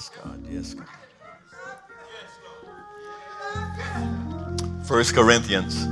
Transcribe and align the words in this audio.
Yes, 0.00 0.10
God. 0.24 0.40
Yes, 0.48 0.72
God. 0.72 0.86
First 4.86 5.14
Corinthians. 5.14 5.84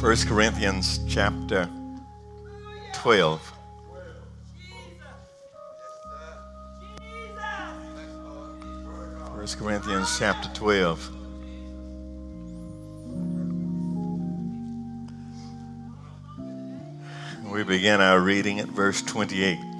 First 0.00 0.26
Corinthians 0.26 1.00
chapter 1.06 1.68
12. 2.94 3.52
First 9.34 9.58
Corinthians 9.58 10.18
chapter 10.18 10.48
12. 10.54 11.10
We 17.52 17.62
begin 17.62 18.00
our 18.00 18.20
reading 18.20 18.58
at 18.60 18.68
verse 18.68 19.02
28. 19.02 19.73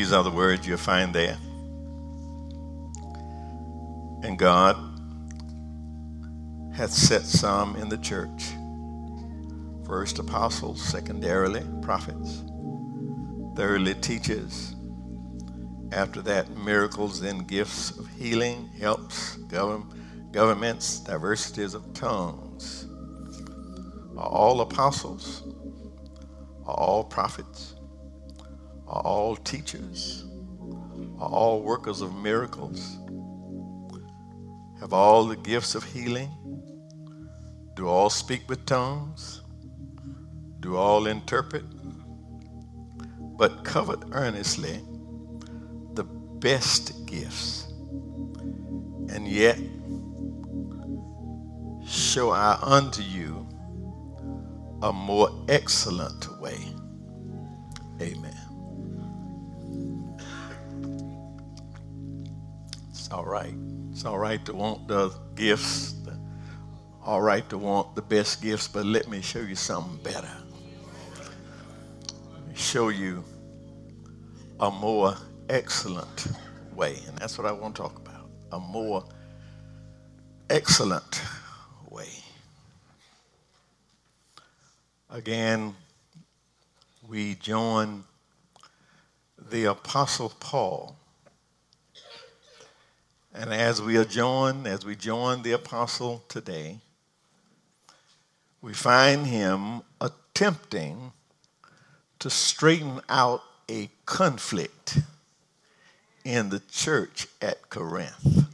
These 0.00 0.14
are 0.14 0.24
the 0.24 0.30
words 0.30 0.66
you'll 0.66 0.78
find 0.78 1.14
there. 1.14 1.36
And 4.22 4.38
God 4.38 4.74
hath 6.74 6.90
set 6.90 7.20
some 7.24 7.76
in 7.76 7.90
the 7.90 7.98
church 7.98 8.54
first 9.84 10.18
apostles, 10.18 10.80
secondarily 10.80 11.62
prophets, 11.82 12.42
thirdly 13.54 13.92
teachers, 13.92 14.74
after 15.92 16.22
that 16.22 16.48
miracles 16.56 17.20
and 17.20 17.46
gifts 17.46 17.90
of 17.90 18.08
healing, 18.16 18.70
helps, 18.80 19.36
govern, 19.52 19.84
governments, 20.32 21.00
diversities 21.00 21.74
of 21.74 21.92
tongues. 21.92 22.86
Are 24.16 24.24
all 24.26 24.62
apostles? 24.62 25.42
Are 26.64 26.74
all 26.74 27.04
prophets? 27.04 27.74
Are 28.90 29.02
all 29.02 29.36
teachers? 29.36 30.24
Are 31.20 31.28
all 31.28 31.62
workers 31.62 32.00
of 32.00 32.12
miracles? 32.12 32.98
Have 34.80 34.92
all 34.92 35.26
the 35.26 35.36
gifts 35.36 35.76
of 35.76 35.84
healing? 35.84 36.28
Do 37.76 37.86
all 37.86 38.10
speak 38.10 38.48
with 38.48 38.66
tongues? 38.66 39.42
Do 40.58 40.76
all 40.76 41.06
interpret? 41.06 41.62
But 43.38 43.62
covet 43.62 44.00
earnestly 44.10 44.80
the 45.94 46.02
best 46.02 47.06
gifts, 47.06 47.68
and 49.14 49.28
yet 49.28 49.58
show 51.86 52.30
I 52.30 52.58
unto 52.60 53.02
you 53.02 53.46
a 54.82 54.92
more 54.92 55.30
excellent 55.48 56.40
way. 56.40 56.58
Amen. 58.02 58.39
All 63.10 63.24
right. 63.24 63.54
It's 63.90 64.04
all 64.04 64.18
right 64.18 64.44
to 64.46 64.54
want 64.54 64.86
the 64.88 65.12
gifts 65.34 65.94
all 67.02 67.22
right 67.22 67.48
to 67.48 67.56
want 67.56 67.94
the 67.94 68.02
best 68.02 68.42
gifts, 68.42 68.68
but 68.68 68.84
let 68.84 69.08
me 69.08 69.20
show 69.22 69.40
you 69.40 69.54
something 69.54 69.96
better. 70.02 70.30
Let 72.32 72.46
me 72.46 72.54
show 72.54 72.90
you 72.90 73.24
a 74.60 74.70
more 74.70 75.16
excellent 75.48 76.28
way. 76.74 76.98
And 77.08 77.16
that's 77.16 77.38
what 77.38 77.46
I 77.46 77.52
want 77.52 77.74
to 77.76 77.82
talk 77.82 77.96
about. 77.96 78.28
A 78.52 78.60
more 78.60 79.04
excellent 80.50 81.22
way. 81.88 82.10
Again, 85.08 85.74
we 87.08 87.36
join 87.36 88.04
the 89.50 89.64
Apostle 89.64 90.32
Paul. 90.38 90.96
And 93.34 93.52
as 93.52 93.80
we 93.80 93.96
are 93.96 94.04
joined, 94.04 94.66
as 94.66 94.84
we 94.84 94.96
join 94.96 95.42
the 95.42 95.52
Apostle 95.52 96.24
today, 96.28 96.78
we 98.60 98.72
find 98.72 99.26
him 99.26 99.82
attempting 100.00 101.12
to 102.18 102.28
straighten 102.28 103.00
out 103.08 103.42
a 103.70 103.88
conflict 104.04 104.98
in 106.24 106.50
the 106.50 106.60
church 106.70 107.28
at 107.40 107.70
Corinth. 107.70 108.46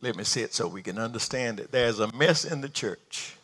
Let 0.00 0.16
me 0.16 0.24
say 0.24 0.42
it 0.42 0.54
so 0.54 0.66
we 0.66 0.82
can 0.82 0.98
understand 0.98 1.60
it. 1.60 1.70
There's 1.70 2.00
a 2.00 2.12
mess 2.14 2.44
in 2.44 2.60
the 2.60 2.68
church. 2.68 3.36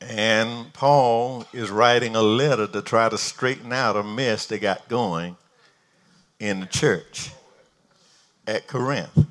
And 0.00 0.72
Paul 0.72 1.44
is 1.52 1.70
writing 1.70 2.16
a 2.16 2.22
letter 2.22 2.66
to 2.68 2.82
try 2.82 3.08
to 3.08 3.18
straighten 3.18 3.72
out 3.72 3.96
a 3.96 4.02
mess 4.02 4.46
they 4.46 4.58
got 4.58 4.88
going 4.88 5.36
in 6.40 6.60
the 6.60 6.66
church 6.66 7.30
at 8.46 8.66
Corinth. 8.66 9.26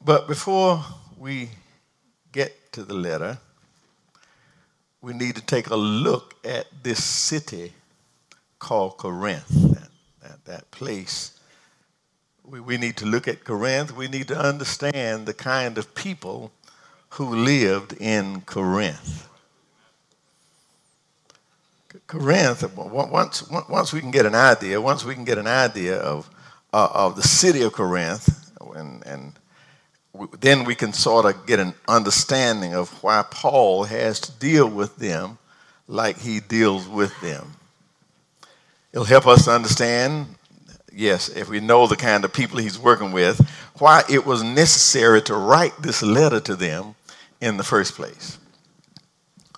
But 0.00 0.26
before 0.26 0.82
we 1.18 1.50
get 2.32 2.72
to 2.72 2.84
the 2.84 2.94
letter, 2.94 3.38
we 5.02 5.12
need 5.12 5.34
to 5.36 5.42
take 5.42 5.68
a 5.68 5.76
look 5.76 6.34
at 6.44 6.66
this 6.82 7.02
city 7.02 7.72
called 8.60 8.96
Corinth, 8.96 9.48
that, 9.48 9.88
that, 10.22 10.44
that 10.44 10.70
place. 10.70 11.38
We, 12.44 12.60
we 12.60 12.78
need 12.78 12.96
to 12.98 13.06
look 13.06 13.26
at 13.26 13.44
Corinth. 13.44 13.94
We 13.94 14.06
need 14.06 14.28
to 14.28 14.38
understand 14.38 15.26
the 15.26 15.34
kind 15.34 15.76
of 15.76 15.94
people 15.94 16.52
who 17.10 17.34
lived 17.34 17.94
in 17.94 18.42
Corinth. 18.42 19.28
Corinth, 22.06 22.76
once, 22.76 23.48
once 23.68 23.92
we 23.92 24.00
can 24.00 24.10
get 24.10 24.26
an 24.26 24.34
idea, 24.34 24.80
once 24.80 25.04
we 25.04 25.14
can 25.14 25.24
get 25.24 25.38
an 25.38 25.46
idea 25.46 25.96
of, 25.98 26.28
uh, 26.72 26.88
of 26.92 27.16
the 27.16 27.22
city 27.22 27.62
of 27.62 27.72
Corinth 27.72 28.42
and, 28.74 29.06
and 29.06 29.32
then 30.40 30.64
we 30.64 30.74
can 30.74 30.92
sort 30.92 31.24
of 31.24 31.46
get 31.46 31.58
an 31.58 31.74
understanding 31.88 32.74
of 32.74 32.90
why 33.02 33.24
Paul 33.30 33.84
has 33.84 34.20
to 34.20 34.32
deal 34.32 34.68
with 34.68 34.96
them 34.96 35.38
like 35.88 36.18
he 36.18 36.40
deals 36.40 36.86
with 36.86 37.18
them. 37.20 37.54
It'll 38.92 39.04
help 39.04 39.26
us 39.26 39.46
to 39.46 39.52
understand, 39.52 40.26
yes, 40.92 41.30
if 41.30 41.48
we 41.48 41.60
know 41.60 41.86
the 41.86 41.96
kind 41.96 42.24
of 42.24 42.32
people 42.32 42.58
he's 42.58 42.78
working 42.78 43.12
with, 43.12 43.40
why 43.78 44.02
it 44.10 44.26
was 44.26 44.42
necessary 44.42 45.22
to 45.22 45.34
write 45.34 45.72
this 45.80 46.02
letter 46.02 46.40
to 46.40 46.56
them 46.56 46.94
in 47.40 47.56
the 47.56 47.64
first 47.64 47.94
place. 47.94 48.38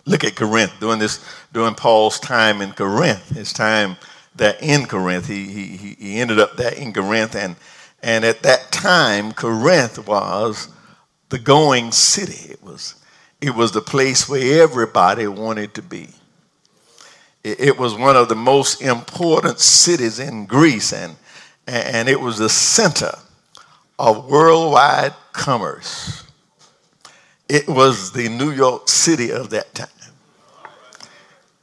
Look 0.07 0.25
at 0.25 0.37
Corinth 0.37 0.73
during 0.81 0.99
this 0.99 1.25
during 1.53 1.75
Paul's 1.75 2.21
time 2.21 2.61
in 2.61 2.73
Corinth, 2.73 3.31
his 3.31 3.53
time 3.53 3.97
that 4.37 4.63
in 4.63 4.87
Corinth. 4.87 5.27
He, 5.27 5.47
he, 5.47 5.97
he 5.99 6.21
ended 6.21 6.39
up 6.39 6.57
there 6.57 6.75
in 6.75 6.93
Corinth 6.93 7.35
and 7.35 7.57
and 8.05 8.23
at 8.23 8.43
that 8.43 8.71
time, 8.71 9.33
Corinth 9.33 10.07
was 10.07 10.69
the 11.31 11.39
going 11.39 11.91
city. 11.91 12.53
It 12.53 12.63
was, 12.63 12.97
it 13.41 13.55
was 13.55 13.73
the 13.73 13.81
place 13.81 14.29
where 14.29 14.63
everybody 14.63 15.27
wanted 15.27 15.73
to 15.75 15.83
be. 15.83 16.11
It, 17.43 17.61
it 17.61 17.79
was 17.79 17.95
one 17.95 18.15
of 18.15 18.29
the 18.29 18.35
most 18.35 18.83
important 18.83 19.59
cities 19.59 20.19
in 20.19 20.45
Greece, 20.45 20.93
and, 20.93 21.17
and 21.67 22.07
it 22.11 22.21
was 22.21 22.37
the 22.37 22.51
center 22.51 23.13
of 23.99 24.29
worldwide 24.29 25.15
commerce. 25.33 26.25
It 27.49 27.67
was 27.67 28.13
the 28.13 28.29
New 28.29 28.51
York 28.51 28.91
City 28.91 29.33
of 29.33 29.49
that 29.49 29.75
time. 29.75 29.89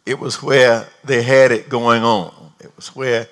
It 0.06 0.20
was 0.20 0.42
where 0.42 0.88
they 1.04 1.22
had 1.22 1.52
it 1.52 1.70
going 1.70 2.04
on. 2.04 2.34
It 2.60 2.72
was 2.76 2.96
where 2.96 3.28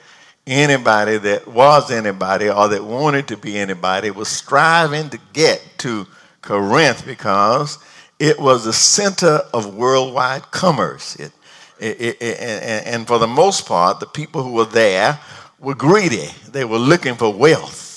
anybody 0.46 1.18
that 1.18 1.48
was 1.48 1.92
anybody 1.92 2.50
or 2.50 2.68
that 2.70 2.84
wanted 2.84 3.28
to 3.28 3.38
be 3.38 3.58
anybody 3.58 4.12
was 4.12 4.28
striving 4.28 5.10
to 5.10 5.20
get 5.34 5.62
to 5.80 6.08
Corinth 6.42 7.06
because 7.06 7.78
it 8.20 8.40
was 8.40 8.66
the 8.66 8.74
center 8.74 9.42
of 9.54 9.76
worldwide 9.76 10.52
commerce. 10.52 11.16
It, 11.16 11.32
it, 11.80 12.18
it, 12.22 12.40
and 12.86 13.08
for 13.08 13.20
the 13.20 13.28
most 13.28 13.66
part, 13.66 14.00
the 14.00 14.06
people 14.06 14.44
who 14.44 14.54
were 14.54 14.66
there 14.66 15.20
were 15.60 15.76
greedy. 15.76 16.28
They 16.52 16.66
were 16.66 16.78
looking 16.78 17.16
for 17.16 17.34
wealth. 17.34 17.89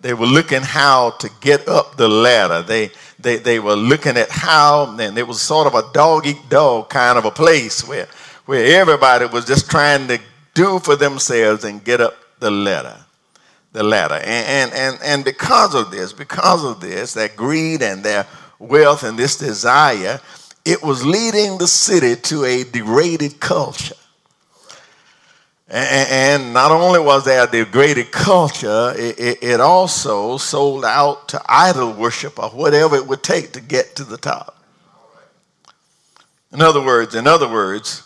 They 0.00 0.14
were 0.14 0.26
looking 0.26 0.62
how 0.62 1.10
to 1.10 1.30
get 1.40 1.68
up 1.68 1.96
the 1.96 2.08
ladder. 2.08 2.62
They, 2.62 2.90
they, 3.18 3.36
they 3.36 3.60
were 3.60 3.76
looking 3.76 4.16
at 4.16 4.30
how, 4.30 4.96
and 4.98 5.18
it 5.18 5.26
was 5.26 5.40
sort 5.40 5.66
of 5.66 5.74
a 5.74 5.92
dog 5.92 6.26
eat 6.26 6.48
dog 6.48 6.88
kind 6.88 7.18
of 7.18 7.26
a 7.26 7.30
place 7.30 7.86
where, 7.86 8.08
where 8.46 8.80
everybody 8.80 9.26
was 9.26 9.44
just 9.44 9.70
trying 9.70 10.08
to 10.08 10.18
do 10.54 10.78
for 10.78 10.96
themselves 10.96 11.64
and 11.64 11.84
get 11.84 12.00
up 12.00 12.14
the 12.38 12.50
ladder. 12.50 12.96
The 13.72 13.82
ladder. 13.82 14.14
And, 14.14 14.72
and, 14.72 14.72
and, 14.72 14.98
and 15.02 15.24
because 15.24 15.74
of 15.74 15.90
this, 15.90 16.12
because 16.12 16.64
of 16.64 16.80
this, 16.80 17.14
that 17.14 17.36
greed 17.36 17.82
and 17.82 18.02
their 18.02 18.26
wealth 18.58 19.04
and 19.04 19.18
this 19.18 19.36
desire, 19.36 20.18
it 20.64 20.82
was 20.82 21.04
leading 21.04 21.58
the 21.58 21.68
city 21.68 22.20
to 22.22 22.44
a 22.44 22.64
degraded 22.64 23.38
culture. 23.38 23.94
And 25.72 26.52
not 26.52 26.72
only 26.72 26.98
was 26.98 27.24
there 27.24 27.44
a 27.44 27.46
degraded 27.46 28.10
culture, 28.10 28.92
it 28.96 29.60
also 29.60 30.36
sold 30.36 30.84
out 30.84 31.28
to 31.28 31.40
idol 31.48 31.92
worship 31.92 32.40
or 32.40 32.50
whatever 32.50 32.96
it 32.96 33.06
would 33.06 33.22
take 33.22 33.52
to 33.52 33.60
get 33.60 33.94
to 33.96 34.04
the 34.04 34.16
top. 34.16 34.56
In 36.52 36.60
other 36.60 36.84
words, 36.84 37.14
in 37.14 37.28
other 37.28 37.48
words, 37.48 38.02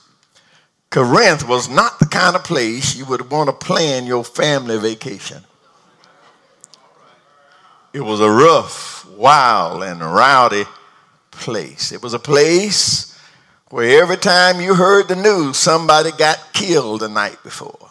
Corinth 0.90 1.48
was 1.48 1.68
not 1.68 1.98
the 1.98 2.06
kind 2.06 2.36
of 2.36 2.44
place 2.44 2.94
you 2.94 3.06
would 3.06 3.30
want 3.30 3.48
to 3.48 3.54
plan 3.54 4.04
your 4.04 4.24
family 4.24 4.78
vacation. 4.78 5.42
It 7.94 8.02
was 8.02 8.20
a 8.20 8.30
rough, 8.30 9.08
wild, 9.16 9.82
and 9.82 10.02
rowdy 10.02 10.64
place. 11.30 11.92
It 11.92 12.02
was 12.02 12.12
a 12.12 12.18
place 12.18 13.13
where 13.74 14.00
every 14.00 14.16
time 14.16 14.60
you 14.60 14.72
heard 14.72 15.08
the 15.08 15.16
news, 15.16 15.56
somebody 15.56 16.12
got 16.12 16.38
killed 16.52 17.00
the 17.00 17.08
night 17.08 17.42
before. 17.42 17.88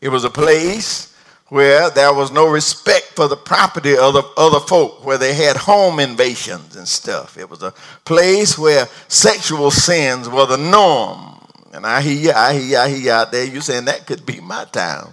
It 0.00 0.08
was 0.08 0.22
a 0.22 0.30
place 0.30 1.12
where 1.48 1.90
there 1.90 2.14
was 2.14 2.30
no 2.30 2.48
respect 2.48 3.06
for 3.16 3.26
the 3.26 3.36
property 3.36 3.98
of 3.98 4.14
the 4.14 4.22
other 4.36 4.60
folk, 4.60 5.04
where 5.04 5.18
they 5.18 5.34
had 5.34 5.56
home 5.56 5.98
invasions 5.98 6.76
and 6.76 6.86
stuff. 6.86 7.36
It 7.36 7.50
was 7.50 7.64
a 7.64 7.74
place 8.04 8.56
where 8.56 8.86
sexual 9.08 9.72
sins 9.72 10.28
were 10.28 10.46
the 10.46 10.58
norm. 10.58 11.40
And 11.72 11.84
I 11.84 12.00
hear 12.00 12.16
you, 12.16 12.30
I 12.30 12.52
hear 12.52 12.62
you, 12.62 12.76
I 12.76 12.88
hear 12.88 12.98
you 12.98 13.10
out 13.10 13.32
there. 13.32 13.44
You 13.44 13.60
saying 13.60 13.86
that 13.86 14.06
could 14.06 14.24
be 14.24 14.40
my 14.40 14.64
town. 14.66 15.12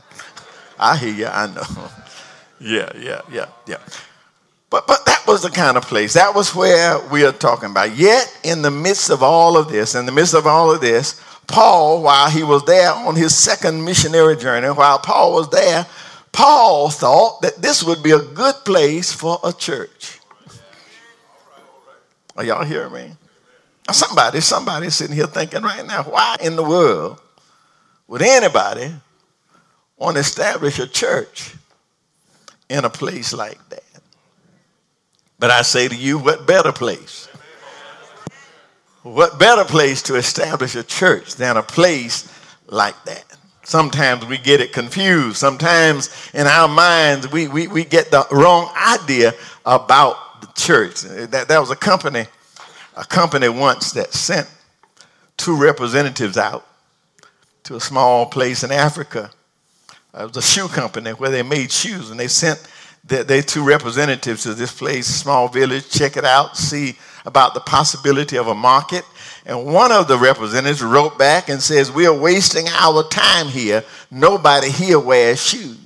I 0.77 0.95
hear 0.95 1.11
you, 1.11 1.25
I 1.25 1.47
know. 1.47 1.89
yeah, 2.59 2.91
yeah, 2.95 3.21
yeah, 3.31 3.47
yeah. 3.65 3.79
But, 4.69 4.85
but 4.87 5.05
that 5.05 5.25
was 5.25 5.43
the 5.43 5.49
kind 5.49 5.77
of 5.77 5.83
place. 5.83 6.13
That 6.13 6.35
was 6.35 6.53
where 6.53 6.99
we 7.09 7.25
are 7.25 7.31
talking 7.31 7.71
about. 7.71 7.95
Yet, 7.95 8.37
in 8.43 8.61
the 8.61 8.71
midst 8.71 9.09
of 9.09 9.23
all 9.23 9.57
of 9.57 9.69
this, 9.69 9.95
in 9.95 10.05
the 10.05 10.11
midst 10.11 10.33
of 10.33 10.45
all 10.45 10.71
of 10.71 10.81
this, 10.81 11.21
Paul, 11.47 12.01
while 12.03 12.29
he 12.29 12.43
was 12.43 12.63
there 12.65 12.91
on 12.91 13.15
his 13.15 13.35
second 13.35 13.83
missionary 13.83 14.35
journey, 14.35 14.67
while 14.67 14.99
Paul 14.99 15.33
was 15.33 15.49
there, 15.49 15.85
Paul 16.33 16.89
thought 16.89 17.41
that 17.41 17.61
this 17.61 17.83
would 17.83 18.03
be 18.03 18.11
a 18.11 18.19
good 18.19 18.55
place 18.65 19.13
for 19.13 19.39
a 19.43 19.53
church. 19.53 20.19
Are 22.35 22.43
y'all 22.43 22.65
hearing 22.65 22.93
me? 22.93 23.11
Somebody, 23.91 24.41
somebody 24.41 24.89
sitting 24.89 25.15
here 25.15 25.27
thinking 25.27 25.63
right 25.63 25.85
now, 25.87 26.03
why 26.03 26.35
in 26.43 26.57
the 26.57 26.63
world 26.63 27.19
would 28.07 28.21
anybody 28.21 28.93
want 29.97 30.17
to 30.17 30.19
establish 30.19 30.77
a 30.77 30.87
church 30.87 31.55
in 32.69 32.83
a 32.83 32.89
place 32.89 33.33
like 33.33 33.57
that? 33.69 33.86
But 35.39 35.51
I 35.51 35.61
say 35.61 35.87
to 35.87 35.95
you, 35.95 36.17
what 36.17 36.47
better 36.47 36.71
place? 36.71 37.27
What 39.03 39.39
better 39.39 39.63
place 39.63 40.01
to 40.03 40.15
establish 40.15 40.75
a 40.75 40.83
church 40.83 41.35
than 41.35 41.57
a 41.57 41.63
place 41.63 42.31
like 42.67 43.01
that? 43.05 43.23
Sometimes 43.63 44.25
we 44.25 44.37
get 44.37 44.61
it 44.61 44.73
confused. 44.73 45.37
Sometimes 45.37 46.09
in 46.33 46.47
our 46.47 46.67
minds, 46.67 47.31
we, 47.31 47.47
we, 47.47 47.67
we 47.67 47.83
get 47.83 48.11
the 48.11 48.25
wrong 48.31 48.69
idea 48.75 49.33
about 49.65 50.41
the 50.41 50.47
church. 50.55 51.01
That, 51.01 51.47
that 51.47 51.59
was 51.59 51.69
a 51.69 51.75
company, 51.75 52.25
a 52.95 53.05
company 53.05 53.49
once 53.49 53.91
that 53.91 54.13
sent 54.13 54.49
two 55.35 55.55
representatives 55.55 56.37
out 56.37 56.65
to 57.63 57.75
a 57.75 57.79
small 57.79 58.25
place 58.25 58.63
in 58.63 58.71
Africa. 58.71 59.29
It 60.13 60.27
was 60.27 60.37
a 60.37 60.41
shoe 60.41 60.67
company 60.67 61.11
where 61.11 61.29
they 61.29 61.43
made 61.43 61.71
shoes, 61.71 62.09
and 62.09 62.19
they 62.19 62.27
sent 62.27 62.65
they, 63.07 63.23
they 63.23 63.41
two 63.41 63.63
representatives 63.63 64.43
to 64.43 64.53
this 64.53 64.71
place, 64.71 65.07
small 65.07 65.47
village, 65.47 65.89
check 65.89 66.17
it 66.17 66.25
out, 66.25 66.57
see 66.57 66.97
about 67.25 67.53
the 67.53 67.59
possibility 67.59 68.37
of 68.37 68.47
a 68.47 68.55
market. 68.55 69.03
And 69.45 69.65
one 69.65 69.91
of 69.91 70.07
the 70.07 70.17
representatives 70.17 70.81
wrote 70.81 71.17
back 71.17 71.49
and 71.49 71.61
says, 71.61 71.91
We 71.91 72.05
are 72.05 72.17
wasting 72.17 72.67
our 72.69 73.03
time 73.07 73.47
here. 73.47 73.83
Nobody 74.11 74.69
here 74.69 74.99
wears 74.99 75.41
shoes. 75.41 75.77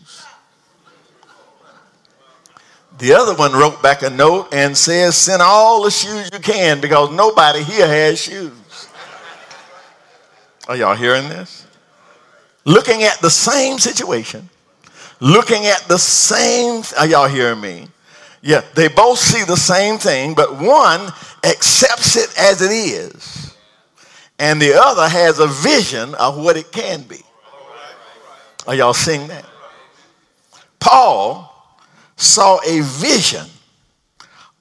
The 2.98 3.14
other 3.14 3.36
one 3.36 3.54
wrote 3.54 3.82
back 3.82 4.04
a 4.04 4.10
note 4.10 4.54
and 4.54 4.78
says, 4.78 5.16
Send 5.16 5.42
all 5.42 5.84
the 5.84 5.92
shoes 5.92 6.30
you 6.34 6.40
can 6.40 6.82
because 6.82 7.12
nobody 7.12 7.64
here 7.64 7.88
has 7.88 8.20
shoes. 8.22 8.52
Are 10.68 10.76
y'all 10.76 10.96
hearing 10.96 11.28
this? 11.28 11.66
Looking 12.64 13.04
at 13.04 13.20
the 13.20 13.30
same 13.30 13.80
situation, 13.80 14.50
looking 15.22 15.68
at 15.68 15.86
the 15.88 15.98
same, 15.98 16.84
are 17.00 17.08
y'all 17.08 17.30
hearing 17.30 17.62
me? 17.62 17.88
Yeah, 18.42 18.62
they 18.76 18.90
both 18.90 19.20
see 19.20 19.46
the 19.46 19.56
same 19.56 19.98
thing, 19.98 20.34
but 20.34 20.60
one 20.60 21.14
accepts 21.44 22.18
it 22.18 22.38
as 22.38 22.62
it 22.62 22.72
is, 22.72 23.56
and 24.40 24.60
the 24.60 24.74
other 24.74 25.08
has 25.08 25.40
a 25.40 25.48
vision 25.48 26.16
of 26.16 26.38
what 26.38 26.58
it 26.58 26.72
can 26.72 27.04
be. 27.04 27.20
Are 28.68 28.76
y'all 28.76 28.94
seeing 28.94 29.28
that? 29.28 29.46
Paul 30.80 31.48
saw 32.16 32.60
a 32.68 32.82
vision 32.82 33.46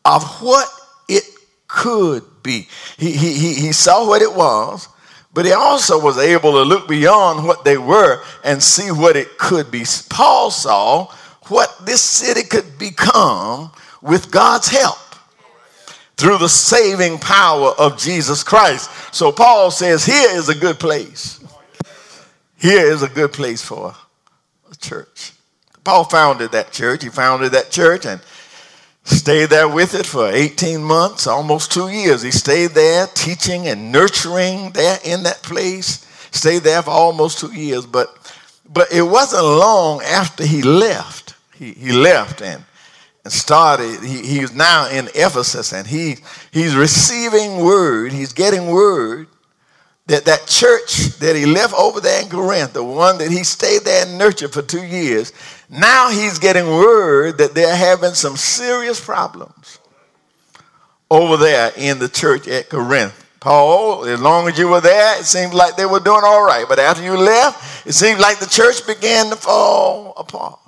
of 0.04 0.22
what 0.42 0.68
it 1.08 1.24
could 1.66 2.22
be. 2.42 2.68
He, 2.98 3.12
he, 3.12 3.32
he, 3.32 3.54
he 3.54 3.72
saw 3.72 4.06
what 4.06 4.20
it 4.20 4.34
was, 4.34 4.88
but 5.32 5.44
he 5.44 5.52
also 5.52 6.00
was 6.00 6.18
able 6.18 6.52
to 6.52 6.62
look 6.62 6.88
beyond 6.88 7.46
what 7.46 7.64
they 7.64 7.78
were 7.78 8.22
and 8.44 8.62
see 8.62 8.90
what 8.90 9.16
it 9.16 9.38
could 9.38 9.70
be. 9.70 9.84
Paul 10.08 10.50
saw 10.50 11.06
what 11.48 11.74
this 11.84 12.00
city 12.00 12.42
could 12.42 12.78
become 12.78 13.70
with 14.02 14.30
God's 14.30 14.68
help 14.68 14.98
through 16.16 16.38
the 16.38 16.48
saving 16.48 17.18
power 17.18 17.72
of 17.78 17.98
Jesus 17.98 18.42
Christ. 18.42 18.90
So 19.14 19.32
Paul 19.32 19.70
says, 19.70 20.04
Here 20.04 20.30
is 20.32 20.48
a 20.48 20.54
good 20.54 20.78
place. 20.78 21.42
Here 22.58 22.86
is 22.86 23.02
a 23.02 23.08
good 23.08 23.32
place 23.32 23.62
for 23.62 23.94
a 24.70 24.76
church. 24.76 25.32
Paul 25.82 26.04
founded 26.04 26.52
that 26.52 26.72
church. 26.72 27.02
He 27.02 27.08
founded 27.08 27.52
that 27.52 27.70
church 27.70 28.04
and 28.04 28.20
Stayed 29.04 29.50
there 29.50 29.68
with 29.68 29.94
it 29.94 30.06
for 30.06 30.28
18 30.30 30.82
months, 30.82 31.26
almost 31.26 31.72
two 31.72 31.88
years. 31.88 32.22
He 32.22 32.30
stayed 32.30 32.70
there 32.70 33.06
teaching 33.08 33.66
and 33.66 33.90
nurturing 33.90 34.70
there 34.72 34.98
in 35.04 35.22
that 35.24 35.42
place. 35.42 36.06
Stayed 36.30 36.62
there 36.62 36.82
for 36.82 36.90
almost 36.90 37.38
two 37.38 37.52
years. 37.52 37.86
But, 37.86 38.08
but 38.68 38.92
it 38.92 39.02
wasn't 39.02 39.44
long 39.44 40.02
after 40.02 40.44
he 40.44 40.62
left. 40.62 41.34
He, 41.54 41.72
he 41.72 41.92
left 41.92 42.42
and, 42.42 42.62
and 43.24 43.32
started. 43.32 44.00
He, 44.02 44.22
he's 44.22 44.54
now 44.54 44.88
in 44.88 45.08
Ephesus 45.14 45.72
and 45.72 45.86
he, 45.86 46.16
he's 46.52 46.76
receiving 46.76 47.64
word. 47.64 48.12
He's 48.12 48.32
getting 48.32 48.68
word 48.68 49.26
that 50.10 50.24
that 50.24 50.46
church 50.46 51.18
that 51.20 51.36
he 51.36 51.46
left 51.46 51.72
over 51.74 52.00
there 52.00 52.20
in 52.20 52.28
Corinth, 52.28 52.72
the 52.72 52.82
one 52.82 53.18
that 53.18 53.30
he 53.30 53.44
stayed 53.44 53.82
there 53.82 54.04
and 54.04 54.18
nurtured 54.18 54.52
for 54.52 54.60
two 54.60 54.82
years, 54.82 55.32
now 55.70 56.10
he's 56.10 56.38
getting 56.38 56.66
word 56.66 57.38
that 57.38 57.54
they're 57.54 57.76
having 57.76 58.14
some 58.14 58.36
serious 58.36 59.02
problems 59.02 59.78
over 61.10 61.36
there 61.36 61.72
in 61.76 61.98
the 61.98 62.08
church 62.08 62.48
at 62.48 62.68
Corinth. 62.68 63.16
Paul, 63.38 64.04
as 64.04 64.20
long 64.20 64.48
as 64.48 64.58
you 64.58 64.68
were 64.68 64.80
there, 64.80 65.18
it 65.18 65.24
seemed 65.24 65.54
like 65.54 65.76
they 65.76 65.86
were 65.86 66.00
doing 66.00 66.22
all 66.24 66.44
right. 66.44 66.66
But 66.68 66.78
after 66.78 67.02
you 67.02 67.16
left, 67.16 67.86
it 67.86 67.92
seemed 67.92 68.20
like 68.20 68.38
the 68.38 68.46
church 68.46 68.86
began 68.86 69.30
to 69.30 69.36
fall 69.36 70.12
apart. 70.16 70.58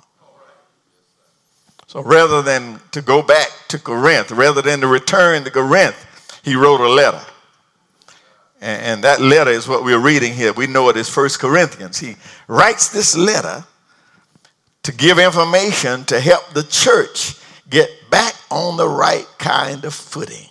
So 1.87 2.01
rather 2.01 2.41
than 2.41 2.79
to 2.91 3.01
go 3.01 3.21
back 3.21 3.49
to 3.67 3.77
Corinth, 3.77 4.31
rather 4.31 4.63
than 4.63 4.81
to 4.81 4.87
return 4.87 5.43
to 5.43 5.51
Corinth, 5.51 6.41
he 6.43 6.55
wrote 6.55 6.81
a 6.81 6.89
letter. 6.89 7.21
And 8.59 9.03
that 9.03 9.21
letter 9.21 9.51
is 9.51 9.67
what 9.67 9.83
we're 9.83 9.99
reading 9.99 10.33
here. 10.33 10.53
We 10.53 10.65
know 10.65 10.89
it 10.89 10.97
is 10.97 11.09
First 11.09 11.39
Corinthians. 11.39 11.99
He 11.99 12.15
writes 12.47 12.87
this 12.87 13.15
letter 13.15 13.65
to 14.83 14.91
give 14.91 15.17
information 15.17 16.03
to 16.05 16.19
help 16.19 16.53
the 16.53 16.63
church 16.63 17.35
get 17.69 17.89
back 18.11 18.35
on 18.51 18.77
the 18.77 18.87
right 18.87 19.27
kind 19.39 19.83
of 19.85 19.93
footing. 19.93 20.47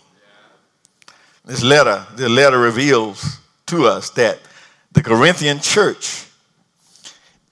This 1.45 1.62
letter, 1.62 2.07
the 2.17 2.29
letter 2.29 2.59
reveals 2.59 3.39
to 3.67 3.87
us 3.87 4.11
that 4.11 4.39
the 4.93 5.03
Corinthian 5.03 5.61
church, 5.61 6.27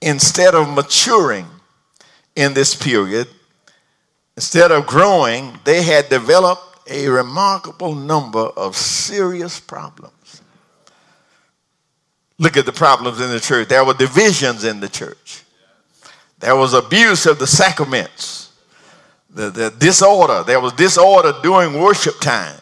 instead 0.01 0.55
of 0.55 0.73
maturing 0.73 1.47
in 2.35 2.53
this 2.53 2.75
period, 2.75 3.27
instead 4.35 4.71
of 4.71 4.87
growing, 4.87 5.59
they 5.65 5.83
had 5.83 6.09
developed 6.09 6.89
a 6.89 7.07
remarkable 7.07 7.93
number 7.95 8.39
of 8.39 8.75
serious 8.75 9.59
problems. 9.59 10.41
Look 12.37 12.57
at 12.57 12.65
the 12.65 12.71
problems 12.71 13.21
in 13.21 13.29
the 13.29 13.39
church. 13.39 13.67
There 13.67 13.85
were 13.85 13.93
divisions 13.93 14.63
in 14.63 14.79
the 14.79 14.89
church. 14.89 15.43
There 16.41 16.55
was 16.55 16.73
abuse 16.73 17.27
of 17.27 17.37
the 17.37 17.47
sacraments, 17.47 18.51
the, 19.29 19.51
the 19.51 19.69
disorder. 19.69 20.43
There 20.43 20.59
was 20.59 20.73
disorder 20.73 21.33
during 21.43 21.79
worship 21.79 22.19
time. 22.19 22.59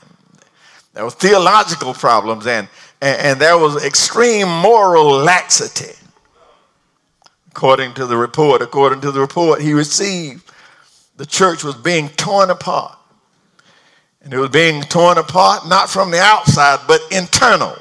There 0.94 1.06
were 1.06 1.12
theological 1.12 1.94
problems, 1.94 2.46
and, 2.46 2.68
and, 3.02 3.22
and 3.22 3.40
there 3.40 3.58
was 3.58 3.84
extreme 3.84 4.50
moral 4.50 5.06
laxity. 5.06 5.96
According 7.52 7.94
to 7.96 8.06
the 8.06 8.18
report, 8.18 8.62
according 8.62 9.02
to 9.02 9.12
the 9.12 9.22
report 9.22 9.62
he 9.62 9.74
received, 9.74 10.52
the 11.16 11.26
church 11.26 11.64
was 11.64 11.76
being 11.76 12.10
torn 12.10 12.50
apart. 12.50 12.98
And 14.22 14.34
it 14.34 14.38
was 14.38 14.50
being 14.50 14.82
torn 14.84 15.18
apart, 15.18 15.68
not 15.68 15.90
from 15.90 16.12
the 16.12 16.20
outside, 16.20 16.80
but 16.86 17.02
internal. 17.12 17.78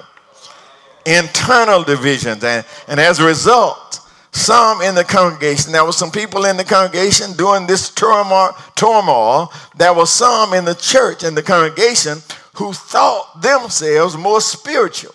Internal 1.04 1.82
divisions. 1.82 2.44
And, 2.44 2.64
and 2.86 3.00
as 3.00 3.18
a 3.18 3.26
result, 3.26 3.87
some 4.32 4.82
in 4.82 4.94
the 4.94 5.04
congregation, 5.04 5.72
there 5.72 5.84
were 5.84 5.92
some 5.92 6.10
people 6.10 6.44
in 6.44 6.56
the 6.56 6.64
congregation 6.64 7.32
doing 7.32 7.66
this 7.66 7.90
turmoil, 7.90 8.54
turmoil. 8.76 9.52
There 9.76 9.94
were 9.94 10.06
some 10.06 10.54
in 10.54 10.64
the 10.64 10.74
church, 10.74 11.24
in 11.24 11.34
the 11.34 11.42
congregation, 11.42 12.18
who 12.54 12.72
thought 12.72 13.40
themselves 13.40 14.16
more 14.16 14.40
spiritual 14.40 15.14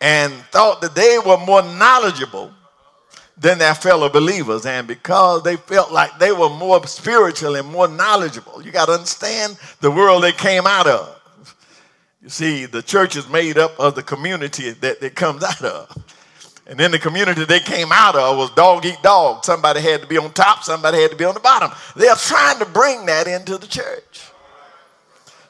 and 0.00 0.32
thought 0.52 0.80
that 0.80 0.94
they 0.94 1.18
were 1.24 1.38
more 1.38 1.62
knowledgeable 1.62 2.52
than 3.36 3.58
their 3.58 3.74
fellow 3.74 4.08
believers. 4.08 4.66
And 4.66 4.86
because 4.86 5.42
they 5.42 5.56
felt 5.56 5.92
like 5.92 6.18
they 6.18 6.32
were 6.32 6.50
more 6.50 6.84
spiritual 6.86 7.56
and 7.56 7.68
more 7.68 7.88
knowledgeable, 7.88 8.62
you 8.62 8.70
got 8.72 8.86
to 8.86 8.92
understand 8.92 9.58
the 9.80 9.90
world 9.90 10.22
they 10.22 10.32
came 10.32 10.66
out 10.66 10.86
of. 10.86 11.14
You 12.22 12.28
see, 12.28 12.66
the 12.66 12.82
church 12.82 13.16
is 13.16 13.28
made 13.28 13.58
up 13.58 13.78
of 13.78 13.94
the 13.94 14.02
community 14.02 14.70
that 14.70 15.02
it 15.02 15.14
comes 15.14 15.42
out 15.44 15.62
of. 15.62 16.04
And 16.68 16.78
then 16.78 16.90
the 16.90 16.98
community 16.98 17.44
they 17.46 17.60
came 17.60 17.90
out 17.90 18.14
of 18.14 18.36
was 18.36 18.50
dog 18.50 18.84
eat 18.84 18.98
dog. 19.02 19.42
Somebody 19.42 19.80
had 19.80 20.02
to 20.02 20.06
be 20.06 20.18
on 20.18 20.32
top, 20.32 20.62
somebody 20.62 21.00
had 21.00 21.10
to 21.10 21.16
be 21.16 21.24
on 21.24 21.32
the 21.32 21.40
bottom. 21.40 21.70
They're 21.96 22.14
trying 22.14 22.58
to 22.58 22.66
bring 22.66 23.06
that 23.06 23.26
into 23.26 23.56
the 23.56 23.66
church. 23.66 24.28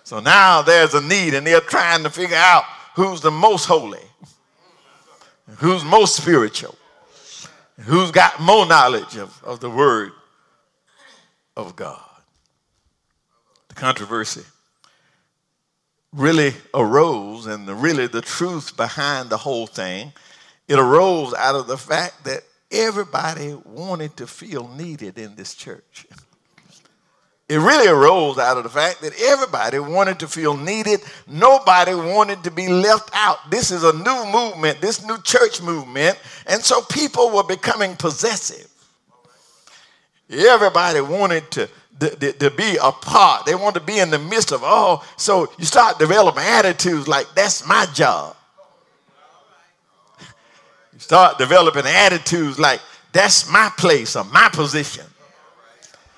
So 0.04 0.20
now 0.20 0.62
there's 0.62 0.94
a 0.94 1.02
need, 1.02 1.34
and 1.34 1.46
they're 1.46 1.60
trying 1.60 2.04
to 2.04 2.10
figure 2.10 2.36
out 2.36 2.62
who's 2.94 3.20
the 3.20 3.32
most 3.32 3.66
holy, 3.66 3.98
who's 5.56 5.84
most 5.84 6.16
spiritual, 6.16 6.76
who's 7.80 8.12
got 8.12 8.40
more 8.40 8.64
knowledge 8.64 9.16
of, 9.16 9.42
of 9.42 9.58
the 9.58 9.68
Word 9.68 10.12
of 11.56 11.74
God. 11.74 12.00
The 13.68 13.74
controversy 13.74 14.44
really 16.12 16.54
arose, 16.72 17.46
and 17.46 17.66
the, 17.66 17.74
really 17.74 18.06
the 18.06 18.22
truth 18.22 18.76
behind 18.76 19.30
the 19.30 19.36
whole 19.36 19.66
thing, 19.66 20.12
it 20.68 20.78
arose 20.78 21.34
out 21.34 21.54
of 21.54 21.66
the 21.66 21.78
fact 21.78 22.24
that 22.24 22.42
everybody 22.70 23.56
wanted 23.64 24.16
to 24.18 24.26
feel 24.26 24.68
needed 24.68 25.18
in 25.18 25.34
this 25.34 25.54
church. 25.54 26.06
It 27.48 27.56
really 27.56 27.88
arose 27.88 28.38
out 28.38 28.58
of 28.58 28.64
the 28.64 28.68
fact 28.68 29.00
that 29.00 29.18
everybody 29.18 29.78
wanted 29.78 30.18
to 30.18 30.28
feel 30.28 30.54
needed. 30.54 31.00
Nobody 31.26 31.94
wanted 31.94 32.44
to 32.44 32.50
be 32.50 32.68
left 32.68 33.08
out. 33.14 33.50
This 33.50 33.70
is 33.70 33.84
a 33.84 33.92
new 33.94 34.26
movement, 34.30 34.82
this 34.82 35.02
new 35.06 35.16
church 35.22 35.62
movement. 35.62 36.18
And 36.46 36.62
so 36.62 36.82
people 36.82 37.30
were 37.30 37.44
becoming 37.44 37.96
possessive. 37.96 38.68
Everybody 40.28 41.00
wanted 41.00 41.50
to, 41.52 41.70
to, 42.00 42.32
to 42.32 42.50
be 42.50 42.76
a 42.82 42.92
part. 42.92 43.46
They 43.46 43.54
wanted 43.54 43.80
to 43.80 43.86
be 43.86 43.98
in 43.98 44.10
the 44.10 44.18
midst 44.18 44.52
of 44.52 44.62
all. 44.62 45.02
So 45.16 45.50
you 45.58 45.64
start 45.64 45.98
developing 45.98 46.42
attitudes 46.42 47.08
like, 47.08 47.28
that's 47.34 47.66
my 47.66 47.86
job. 47.94 48.36
You 50.98 51.02
start 51.02 51.38
developing 51.38 51.84
attitudes 51.86 52.58
like, 52.58 52.80
that's 53.12 53.48
my 53.48 53.70
place 53.78 54.16
or 54.16 54.24
my 54.24 54.48
position. 54.52 55.04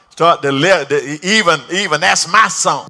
Start 0.09 0.41
to 0.41 0.51
live, 0.51 0.91
even, 1.23 1.61
even 1.71 2.01
that's 2.01 2.27
my 2.33 2.49
song. 2.49 2.89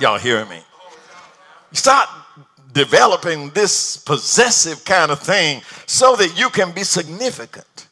Y'all 0.00 0.18
hearing 0.18 0.48
me? 0.48 0.56
You 0.56 1.76
start 1.76 2.08
developing 2.72 3.50
this 3.50 3.98
possessive 3.98 4.84
kind 4.84 5.12
of 5.12 5.20
thing 5.20 5.62
so 5.86 6.16
that 6.16 6.36
you 6.36 6.50
can 6.50 6.72
be 6.72 6.82
significant 6.82 7.86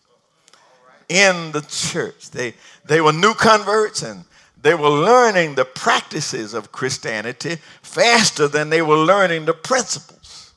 in 1.09 1.53
the 1.53 1.61
church. 1.69 2.33
They, 2.33 2.55
they 2.85 3.01
were 3.01 3.13
new 3.13 3.35
converts 3.35 4.03
and 4.03 4.25
they 4.63 4.75
were 4.75 4.89
learning 4.89 5.57
the 5.57 5.65
practices 5.65 6.55
of 6.55 6.71
Christianity 6.71 7.57
faster 7.83 8.47
than 8.47 8.71
they 8.71 8.81
were 8.81 8.97
learning 8.97 9.45
the 9.45 9.53
principles. 9.53 10.53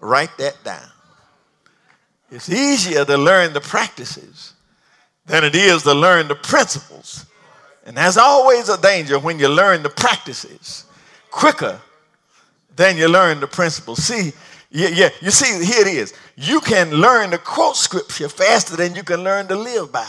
Write 0.00 0.36
that 0.38 0.62
down. 0.64 0.90
It's 2.32 2.50
easier 2.50 3.04
to 3.04 3.16
learn 3.16 3.52
the 3.52 3.60
practices 3.60 4.54
than 5.26 5.44
it 5.44 5.54
is 5.54 5.84
to 5.84 5.94
learn 5.94 6.26
the 6.28 6.34
principles. 6.34 7.26
And 7.86 7.96
there's 7.96 8.16
always 8.16 8.68
a 8.68 8.80
danger 8.80 9.18
when 9.18 9.38
you 9.38 9.48
learn 9.48 9.82
the 9.82 9.90
practices 9.90 10.84
quicker 11.30 11.80
than 12.74 12.96
you 12.96 13.08
learn 13.08 13.40
the 13.40 13.46
principles. 13.46 14.02
See, 14.02 14.32
yeah, 14.70 14.88
yeah, 14.88 15.08
you 15.20 15.30
see, 15.30 15.64
here 15.64 15.86
it 15.86 15.92
is. 15.92 16.14
You 16.36 16.60
can 16.60 16.90
learn 16.90 17.30
to 17.30 17.38
quote 17.38 17.76
scripture 17.76 18.28
faster 18.28 18.76
than 18.76 18.94
you 18.94 19.02
can 19.02 19.22
learn 19.22 19.46
to 19.48 19.56
live 19.56 19.92
by. 19.92 20.08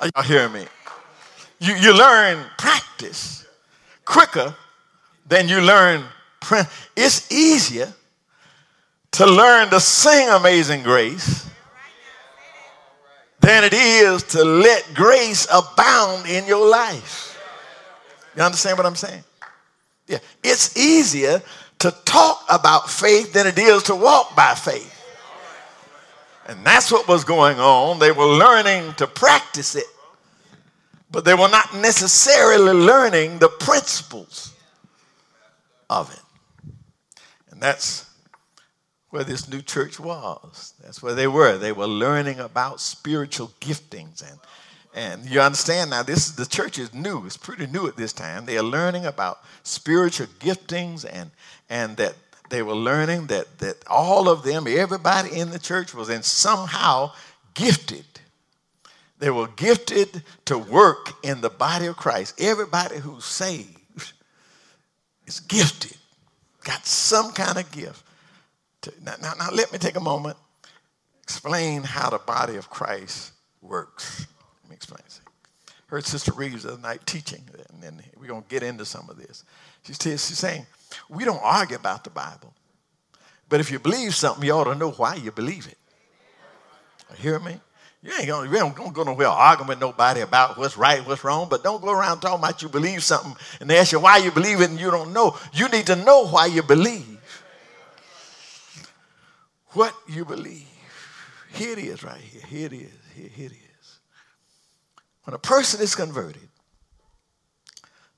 Are 0.00 0.10
y'all 0.14 0.24
hearing 0.24 0.52
me? 0.52 0.66
You, 1.58 1.74
you 1.74 1.96
learn 1.96 2.44
practice 2.56 3.46
quicker 4.04 4.54
than 5.26 5.48
you 5.48 5.60
learn. 5.60 6.04
print. 6.40 6.66
It's 6.96 7.30
easier 7.30 7.92
to 9.12 9.26
learn 9.26 9.68
to 9.70 9.80
sing 9.80 10.28
Amazing 10.28 10.82
Grace 10.82 11.48
than 13.40 13.64
it 13.64 13.72
is 13.72 14.22
to 14.22 14.44
let 14.44 14.86
grace 14.94 15.46
abound 15.52 16.26
in 16.26 16.46
your 16.46 16.68
life. 16.68 17.38
You 18.36 18.42
understand 18.42 18.76
what 18.76 18.86
I'm 18.86 18.96
saying? 18.96 19.24
Yeah. 20.06 20.18
It's 20.42 20.76
easier 20.76 21.42
to 21.80 21.90
talk 22.04 22.44
about 22.48 22.90
faith 22.90 23.32
than 23.32 23.46
it 23.46 23.58
is 23.58 23.82
to 23.84 23.94
walk 23.94 24.36
by 24.36 24.54
faith. 24.54 24.96
And 26.46 26.64
that's 26.64 26.90
what 26.90 27.08
was 27.08 27.24
going 27.24 27.58
on. 27.60 27.98
They 27.98 28.12
were 28.12 28.26
learning 28.26 28.94
to 28.94 29.06
practice 29.06 29.76
it, 29.76 29.84
but 31.10 31.24
they 31.24 31.34
were 31.34 31.48
not 31.48 31.74
necessarily 31.74 32.72
learning 32.72 33.38
the 33.38 33.48
principles 33.48 34.54
of 35.88 36.12
it. 36.12 36.72
And 37.50 37.60
that's 37.60 38.06
where 39.10 39.24
this 39.24 39.48
new 39.48 39.60
church 39.60 39.98
was. 39.98 40.74
That's 40.82 41.02
where 41.02 41.14
they 41.14 41.26
were. 41.26 41.58
They 41.58 41.72
were 41.72 41.88
learning 41.88 42.38
about 42.38 42.80
spiritual 42.80 43.52
giftings 43.60 44.28
and 44.28 44.38
and 44.92 45.24
you 45.24 45.40
understand 45.40 45.90
now 45.90 46.02
this 46.02 46.26
is 46.26 46.34
the 46.34 46.46
church 46.46 46.76
is 46.76 46.92
new. 46.92 47.24
It's 47.24 47.36
pretty 47.36 47.68
new 47.68 47.86
at 47.86 47.96
this 47.96 48.12
time. 48.12 48.44
They 48.44 48.58
are 48.58 48.62
learning 48.62 49.06
about 49.06 49.38
spiritual 49.62 50.26
giftings 50.40 51.06
and 51.08 51.30
and 51.68 51.96
that 51.96 52.14
they 52.48 52.62
were 52.62 52.74
learning 52.74 53.28
that 53.28 53.58
that 53.58 53.76
all 53.86 54.28
of 54.28 54.42
them, 54.42 54.66
everybody 54.66 55.38
in 55.38 55.50
the 55.50 55.60
church 55.60 55.94
was 55.94 56.08
in 56.08 56.24
somehow 56.24 57.12
gifted. 57.54 58.04
They 59.20 59.30
were 59.30 59.48
gifted 59.48 60.22
to 60.46 60.58
work 60.58 61.12
in 61.22 61.42
the 61.42 61.50
body 61.50 61.86
of 61.86 61.96
Christ. 61.96 62.40
Everybody 62.40 62.96
who's 62.96 63.26
saved 63.26 63.76
is 65.26 65.40
gifted, 65.40 65.96
got 66.64 66.86
some 66.86 67.30
kind 67.32 67.58
of 67.58 67.70
gift. 67.70 68.02
To, 68.82 68.92
now, 69.04 69.14
now, 69.20 69.34
now, 69.38 69.50
let 69.52 69.72
me 69.72 69.78
take 69.78 69.96
a 69.96 70.00
moment, 70.00 70.38
explain 71.22 71.82
how 71.82 72.08
the 72.08 72.18
body 72.18 72.56
of 72.56 72.70
Christ 72.70 73.32
works. 73.60 74.26
Let 74.62 74.70
me 74.70 74.76
explain. 74.76 75.02
See, 75.06 75.20
heard 75.88 76.06
Sister 76.06 76.32
Reeves 76.32 76.62
the 76.62 76.72
other 76.72 76.80
night 76.80 77.04
teaching, 77.04 77.44
and 77.74 77.82
then 77.82 78.02
we're 78.18 78.26
going 78.26 78.42
to 78.42 78.48
get 78.48 78.62
into 78.62 78.86
some 78.86 79.10
of 79.10 79.18
this. 79.18 79.44
She's, 79.82 80.22
saying, 80.22 80.64
we 81.10 81.26
don't 81.26 81.42
argue 81.42 81.76
about 81.76 82.04
the 82.04 82.10
Bible, 82.10 82.54
but 83.50 83.60
if 83.60 83.70
you 83.70 83.78
believe 83.78 84.14
something, 84.14 84.42
you 84.42 84.52
ought 84.52 84.64
to 84.64 84.74
know 84.74 84.92
why 84.92 85.16
you 85.16 85.30
believe 85.30 85.66
it. 85.66 85.76
Hear 87.18 87.38
me? 87.38 87.60
You 88.02 88.12
ain't 88.18 88.28
gonna, 88.28 88.50
you 88.50 88.72
gonna 88.74 88.92
go 88.92 89.02
nowhere 89.02 89.28
arguing 89.28 89.68
with 89.68 89.80
nobody 89.80 90.22
about 90.22 90.56
what's 90.56 90.76
right, 90.76 91.06
what's 91.06 91.22
wrong, 91.22 91.48
but 91.50 91.62
don't 91.62 91.82
go 91.82 91.90
around 91.90 92.20
talking 92.20 92.38
about 92.38 92.62
you 92.62 92.70
believe 92.70 93.02
something 93.02 93.36
and 93.60 93.68
they 93.68 93.78
ask 93.78 93.92
you 93.92 94.00
why 94.00 94.16
you 94.16 94.30
believe 94.30 94.62
it 94.62 94.70
and 94.70 94.80
you 94.80 94.90
don't 94.90 95.12
know. 95.12 95.36
You 95.52 95.68
need 95.68 95.86
to 95.86 95.96
know 95.96 96.26
why 96.26 96.46
you 96.46 96.62
believe 96.62 97.20
what 99.72 99.94
you 100.08 100.24
believe. 100.24 100.66
Here 101.52 101.72
it 101.72 101.78
is 101.78 102.02
right 102.02 102.20
here. 102.20 102.42
Here 102.48 102.66
it 102.66 102.72
is. 102.72 102.92
Here, 103.14 103.28
here 103.28 103.46
it 103.46 103.52
is. 103.52 103.98
When 105.24 105.34
a 105.34 105.38
person 105.38 105.82
is 105.82 105.94
converted, 105.94 106.48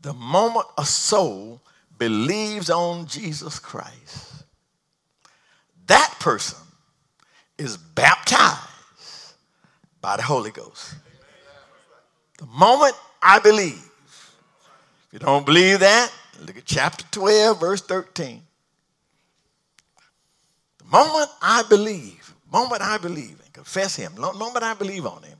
the 0.01 0.13
moment 0.13 0.67
a 0.79 0.85
soul 0.85 1.61
believes 1.99 2.71
on 2.71 3.07
Jesus 3.07 3.59
Christ, 3.59 4.45
that 5.87 6.15
person 6.21 6.59
is 7.59 7.77
baptized 7.77 8.72
by 10.03 10.17
the 10.17 10.23
Holy 10.23 10.51
Ghost. 10.51 10.97
The 12.39 12.47
moment 12.47 12.95
I 13.23 13.39
believe, 13.39 13.89
if 15.07 15.09
you 15.13 15.19
don't 15.21 15.47
believe 15.47 15.81
that, 15.81 16.13
look 16.41 16.59
at 16.59 16.65
chapter 16.67 17.05
12, 17.13 17.59
verse 17.61 17.81
13 17.81 18.43
The 20.79 20.85
moment 20.85 21.31
I 21.41 21.63
believe, 21.69 22.35
moment 22.53 22.83
I 22.83 22.99
believe 22.99 23.41
and 23.43 23.53
confess 23.53 23.97
Him, 23.97 24.13
moment 24.17 24.63
I 24.63 24.75
believe 24.75 25.07
on 25.07 25.23
Him, 25.23 25.39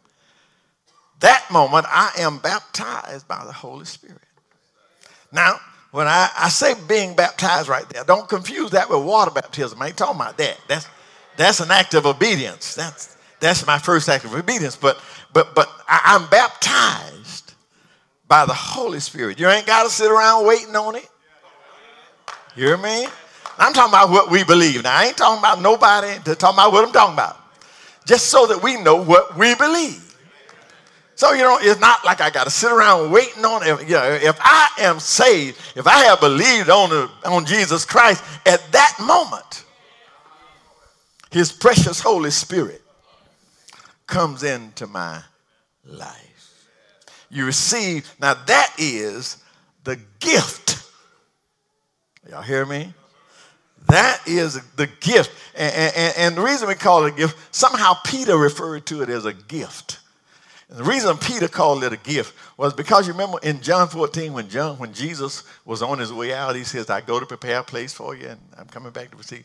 that 1.21 1.45
moment 1.51 1.87
I 1.89 2.13
am 2.19 2.39
baptized 2.39 3.29
by 3.29 3.45
the 3.45 3.53
Holy 3.53 3.85
Spirit. 3.85 4.19
Now, 5.33 5.59
when 5.91 6.07
I, 6.07 6.31
I 6.39 6.49
say 6.49 6.75
being 6.89 7.15
baptized 7.15 7.69
right 7.69 7.89
there, 7.91 8.05
don't 8.05 8.29
confuse 8.29 8.71
that 8.71 8.89
with 8.89 9.05
water 9.05 9.31
baptism. 9.31 9.81
I 9.83 9.89
ain't 9.89 9.97
talking 9.97 10.17
about 10.17 10.39
that. 10.39 10.59
That's, 10.69 10.87
that's 11.37 11.61
an 11.61 11.71
act 11.71 11.95
of 11.95 12.07
obedience. 12.07 12.75
That's, 12.75 13.17
that's 13.43 13.67
my 13.67 13.79
first 13.79 14.09
act 14.09 14.25
of 14.25 14.35
obedience. 14.35 14.77
But 14.77 14.99
but 15.33 15.55
but 15.55 15.69
I, 15.89 16.17
I'm 16.17 16.29
baptized 16.31 17.55
by 18.29 18.47
the 18.47 18.55
Holy 18.55 19.01
Spirit. 19.01 19.39
You 19.39 19.49
ain't 19.49 19.67
got 19.67 19.83
to 19.83 19.91
sit 19.91 20.11
around 20.11 20.47
waiting 20.47 20.75
on 20.75 20.97
it. 20.97 21.09
You 22.57 22.67
hear 22.69 22.77
me? 22.79 23.07
I'm 23.59 23.73
talking 23.73 23.91
about 23.91 24.11
what 24.11 24.31
we 24.31 24.45
believe. 24.45 24.83
Now 24.83 24.97
I 24.97 25.07
ain't 25.07 25.17
talking 25.17 25.39
about 25.39 25.61
nobody. 25.61 26.19
To 26.25 26.35
talking 26.35 26.57
about 26.57 26.73
what 26.73 26.87
I'm 26.87 26.93
talking 26.93 27.15
about. 27.15 27.39
Just 28.07 28.27
so 28.27 28.47
that 28.47 28.63
we 28.63 28.81
know 28.81 28.97
what 29.03 29.37
we 29.37 29.55
believe. 29.55 30.09
So, 31.15 31.33
you 31.33 31.43
know, 31.43 31.59
it's 31.61 31.81
not 31.81 32.05
like 32.05 32.21
I 32.21 32.31
got 32.31 32.45
to 32.45 32.51
sit 32.51 32.73
around 32.73 33.13
waiting 33.13 33.45
on 33.45 33.63
it. 33.63 33.87
You 33.87 33.95
know, 33.95 34.19
if 34.21 34.37
I 34.41 34.71
am 34.79 34.99
saved, 34.99 35.59
if 35.77 35.87
I 35.87 36.05
have 36.05 36.21
believed 36.21 36.69
on, 36.69 36.91
the, 36.91 37.11
on 37.27 37.45
Jesus 37.45 37.85
Christ, 37.85 38.25
at 38.45 38.61
that 38.73 38.97
moment, 39.01 39.65
his 41.31 41.53
precious 41.53 42.01
Holy 42.01 42.31
Spirit 42.31 42.82
comes 44.13 44.43
into 44.43 44.87
my 44.87 45.23
life. 45.87 46.69
You 47.31 47.47
receive, 47.47 48.15
now 48.21 48.35
that 48.35 48.75
is 48.77 49.43
the 49.85 49.99
gift. 50.21 50.87
Y'all 52.29 52.43
hear 52.43 52.67
me? 52.67 52.93
That 53.89 54.21
is 54.27 54.61
the 54.77 54.87
gift. 55.01 55.31
And, 55.55 55.95
and, 55.97 56.15
and, 56.19 56.37
the 56.37 56.43
reason 56.43 56.69
we 56.69 56.75
call 56.75 57.07
it 57.07 57.15
a 57.15 57.17
gift, 57.17 57.39
somehow 57.55 57.95
Peter 58.05 58.37
referred 58.37 58.85
to 58.87 59.03
it 59.03 59.09
as 59.09 59.25
a 59.25 59.33
gift. 59.33 60.01
And 60.69 60.79
the 60.79 60.85
reason 60.85 61.17
Peter 61.17 61.49
called 61.49 61.83
it 61.83 61.95
a 61.95 61.97
gift 61.97 62.35
was 62.59 62.75
because 62.75 63.07
you 63.07 63.15
remember 63.15 63.39
in 63.43 63.63
John 63.63 63.89
14 63.89 64.35
when 64.35 64.49
John, 64.51 64.79
when 64.79 64.93
Jesus 64.93 65.43
was 65.65 65.81
on 65.81 65.99
his 65.99 66.13
way 66.13 66.35
out, 66.35 66.55
he 66.55 66.65
says, 66.65 66.91
I 66.91 67.01
go 67.01 67.19
to 67.19 67.25
prepare 67.25 67.61
a 67.61 67.65
place 67.65 67.95
for 67.95 68.15
you 68.15 68.29
and 68.29 68.41
I'm 68.59 68.67
coming 68.67 68.93
back 68.93 69.11
to 69.11 69.17
receive. 69.17 69.45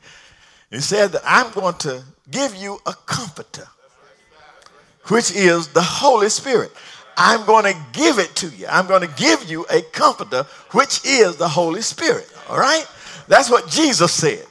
He 0.69 0.81
said 0.81 1.13
that 1.13 1.21
I'm 1.25 1.51
going 1.53 1.75
to 1.75 2.03
give 2.29 2.53
you 2.53 2.79
a 2.85 2.93
comforter, 2.93 3.67
which 5.09 5.31
is 5.31 5.67
the 5.69 5.81
Holy 5.81 6.29
Spirit. 6.29 6.71
I'm 7.17 7.45
going 7.45 7.65
to 7.65 7.79
give 7.93 8.19
it 8.19 8.35
to 8.37 8.49
you. 8.49 8.67
I'm 8.67 8.87
going 8.87 9.01
to 9.01 9.13
give 9.15 9.49
you 9.49 9.65
a 9.71 9.81
comforter, 9.81 10.43
which 10.71 11.03
is 11.03 11.35
the 11.35 11.47
Holy 11.47 11.81
Spirit. 11.81 12.31
All 12.49 12.59
right? 12.59 12.85
That's 13.27 13.49
what 13.49 13.67
Jesus 13.69 14.13
said. 14.13 14.45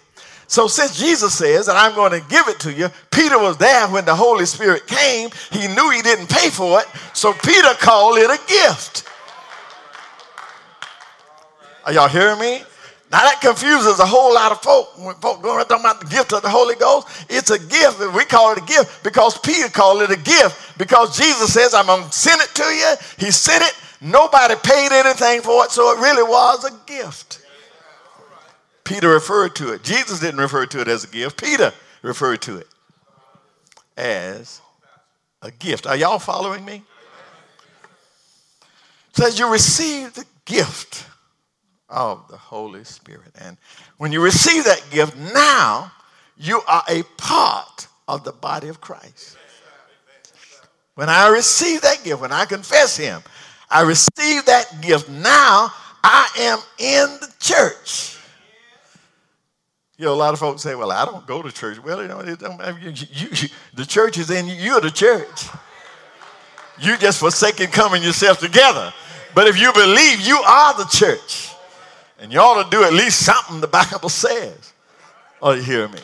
So 0.48 0.68
since 0.68 0.98
Jesus 0.98 1.36
says 1.36 1.66
that 1.66 1.76
I'm 1.76 1.94
going 1.94 2.12
to 2.12 2.28
give 2.28 2.48
it 2.48 2.60
to 2.60 2.72
you, 2.72 2.88
Peter 3.10 3.38
was 3.38 3.56
there 3.56 3.88
when 3.88 4.04
the 4.04 4.14
Holy 4.14 4.46
Spirit 4.46 4.86
came. 4.86 5.30
He 5.50 5.66
knew 5.68 5.90
he 5.90 6.02
didn't 6.02 6.28
pay 6.28 6.50
for 6.50 6.80
it, 6.80 6.86
so 7.14 7.32
Peter 7.32 7.74
called 7.80 8.18
it 8.18 8.30
a 8.30 8.38
gift. 8.46 9.08
Are 11.84 11.92
y'all 11.92 12.08
hearing 12.08 12.38
me? 12.40 12.62
Now 13.16 13.22
that 13.22 13.40
confuses 13.40 13.98
a 13.98 14.04
whole 14.04 14.34
lot 14.34 14.52
of 14.52 14.60
folk 14.60 14.92
when 14.98 15.14
folk 15.14 15.40
going 15.40 15.56
around 15.56 15.68
talking 15.68 15.86
about 15.86 16.00
the 16.00 16.06
gift 16.06 16.34
of 16.34 16.42
the 16.42 16.50
Holy 16.50 16.74
Ghost. 16.74 17.08
It's 17.30 17.48
a 17.48 17.58
gift. 17.58 17.98
and 17.98 18.14
We 18.14 18.26
call 18.26 18.52
it 18.52 18.58
a 18.58 18.66
gift 18.66 19.02
because 19.02 19.38
Peter 19.38 19.70
called 19.70 20.02
it 20.02 20.10
a 20.10 20.18
gift 20.18 20.76
because 20.76 21.16
Jesus 21.16 21.54
says, 21.54 21.72
I'm 21.72 21.86
going 21.86 22.04
to 22.04 22.12
send 22.12 22.42
it 22.42 22.54
to 22.56 22.64
you. 22.64 22.94
He 23.16 23.30
sent 23.30 23.64
it. 23.64 23.72
Nobody 24.02 24.54
paid 24.62 24.92
anything 24.92 25.40
for 25.40 25.64
it, 25.64 25.70
so 25.70 25.96
it 25.96 25.98
really 25.98 26.24
was 26.24 26.66
a 26.66 26.76
gift. 26.86 27.40
Peter 28.84 29.08
referred 29.08 29.56
to 29.56 29.72
it. 29.72 29.82
Jesus 29.82 30.20
didn't 30.20 30.40
refer 30.40 30.66
to 30.66 30.82
it 30.82 30.88
as 30.88 31.04
a 31.04 31.08
gift. 31.08 31.42
Peter 31.42 31.72
referred 32.02 32.42
to 32.42 32.58
it 32.58 32.68
as 33.96 34.60
a 35.40 35.50
gift. 35.52 35.86
Are 35.86 35.96
y'all 35.96 36.18
following 36.18 36.66
me? 36.66 36.82
says 39.14 39.38
you 39.38 39.50
receive 39.50 40.12
the 40.12 40.26
gift 40.44 41.06
of 41.88 42.26
the 42.28 42.36
Holy 42.36 42.84
Spirit. 42.84 43.32
And 43.40 43.56
when 43.98 44.12
you 44.12 44.20
receive 44.20 44.64
that 44.64 44.82
gift, 44.90 45.16
now 45.16 45.92
you 46.36 46.60
are 46.66 46.82
a 46.88 47.02
part 47.16 47.86
of 48.08 48.24
the 48.24 48.32
body 48.32 48.68
of 48.68 48.80
Christ. 48.80 49.36
When 50.94 51.08
I 51.08 51.28
receive 51.28 51.82
that 51.82 52.02
gift, 52.04 52.20
when 52.20 52.32
I 52.32 52.44
confess 52.46 52.96
Him, 52.96 53.22
I 53.70 53.82
receive 53.82 54.44
that 54.46 54.80
gift. 54.80 55.08
Now 55.08 55.70
I 56.02 56.28
am 56.38 56.58
in 56.78 57.18
the 57.20 57.32
church. 57.38 58.16
You 59.98 60.06
know, 60.06 60.12
a 60.12 60.14
lot 60.14 60.34
of 60.34 60.38
folks 60.38 60.62
say, 60.62 60.74
well, 60.74 60.92
I 60.92 61.04
don't 61.06 61.26
go 61.26 61.42
to 61.42 61.50
church. 61.50 61.82
Well, 61.82 62.02
you 62.02 62.08
know, 62.08 62.22
you, 62.22 62.92
you, 62.92 63.48
the 63.74 63.86
church 63.86 64.18
is 64.18 64.30
in 64.30 64.46
you. 64.46 64.54
You're 64.54 64.80
the 64.80 64.90
church. 64.90 65.48
You 66.78 66.98
just 66.98 67.18
forsaken 67.18 67.68
coming 67.68 68.02
yourself 68.02 68.38
together. 68.38 68.92
But 69.34 69.48
if 69.48 69.58
you 69.58 69.72
believe, 69.72 70.20
you 70.20 70.36
are 70.36 70.76
the 70.76 70.84
church. 70.84 71.55
And 72.18 72.32
you 72.32 72.40
ought 72.40 72.62
to 72.64 72.70
do 72.70 72.82
at 72.82 72.92
least 72.92 73.24
something 73.24 73.60
the 73.60 73.66
Bible 73.66 74.08
says. 74.08 74.72
Oh, 75.40 75.52
you 75.52 75.62
hear 75.62 75.88
me? 75.88 75.98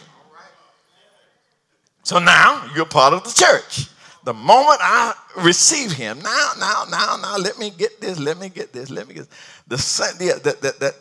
So 2.02 2.18
now 2.18 2.68
you're 2.74 2.84
part 2.84 3.14
of 3.14 3.24
the 3.24 3.30
church. 3.30 3.88
The 4.24 4.34
moment 4.34 4.78
I 4.80 5.14
receive 5.38 5.92
him, 5.92 6.20
now, 6.20 6.50
now, 6.58 6.84
now, 6.90 7.16
now, 7.20 7.36
let 7.38 7.58
me 7.58 7.70
get 7.70 8.00
this, 8.00 8.18
let 8.18 8.38
me 8.38 8.48
get 8.48 8.72
this, 8.72 8.90
let 8.90 9.08
me 9.08 9.14
get 9.14 9.26
this. 9.66 9.98
The, 9.98 10.40
the, 10.42 10.56
the, 10.60 10.74
the, 10.78 10.94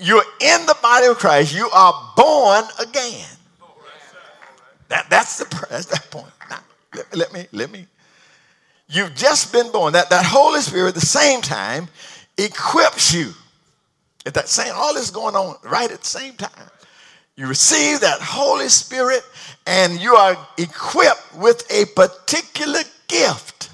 you're 0.00 0.24
in 0.40 0.66
the 0.66 0.76
body 0.82 1.06
of 1.06 1.18
Christ. 1.18 1.54
You 1.54 1.68
are 1.72 2.12
born 2.16 2.64
again. 2.80 3.28
That, 4.88 5.08
that's 5.10 5.38
the 5.38 5.66
that's 5.68 5.86
that 5.86 6.10
point. 6.10 6.32
Now, 6.48 6.60
let, 6.94 7.16
let 7.16 7.32
me 7.32 7.46
let 7.52 7.70
me. 7.70 7.86
You've 8.88 9.14
just 9.14 9.52
been 9.52 9.70
born. 9.72 9.92
That 9.92 10.10
that 10.10 10.24
Holy 10.24 10.60
Spirit, 10.60 10.90
at 10.90 10.94
the 10.94 11.00
same 11.00 11.40
time, 11.40 11.88
equips 12.38 13.12
you. 13.12 13.32
At 14.26 14.34
that 14.34 14.48
same, 14.48 14.72
all 14.74 14.92
this 14.92 15.10
going 15.10 15.36
on 15.36 15.56
right 15.62 15.90
at 15.90 16.00
the 16.00 16.06
same 16.06 16.34
time. 16.34 16.68
You 17.36 17.46
receive 17.46 18.00
that 18.00 18.18
Holy 18.20 18.68
Spirit, 18.68 19.22
and 19.66 20.00
you 20.00 20.14
are 20.14 20.36
equipped 20.58 21.36
with 21.36 21.64
a 21.70 21.84
particular 21.94 22.80
gift 23.06 23.70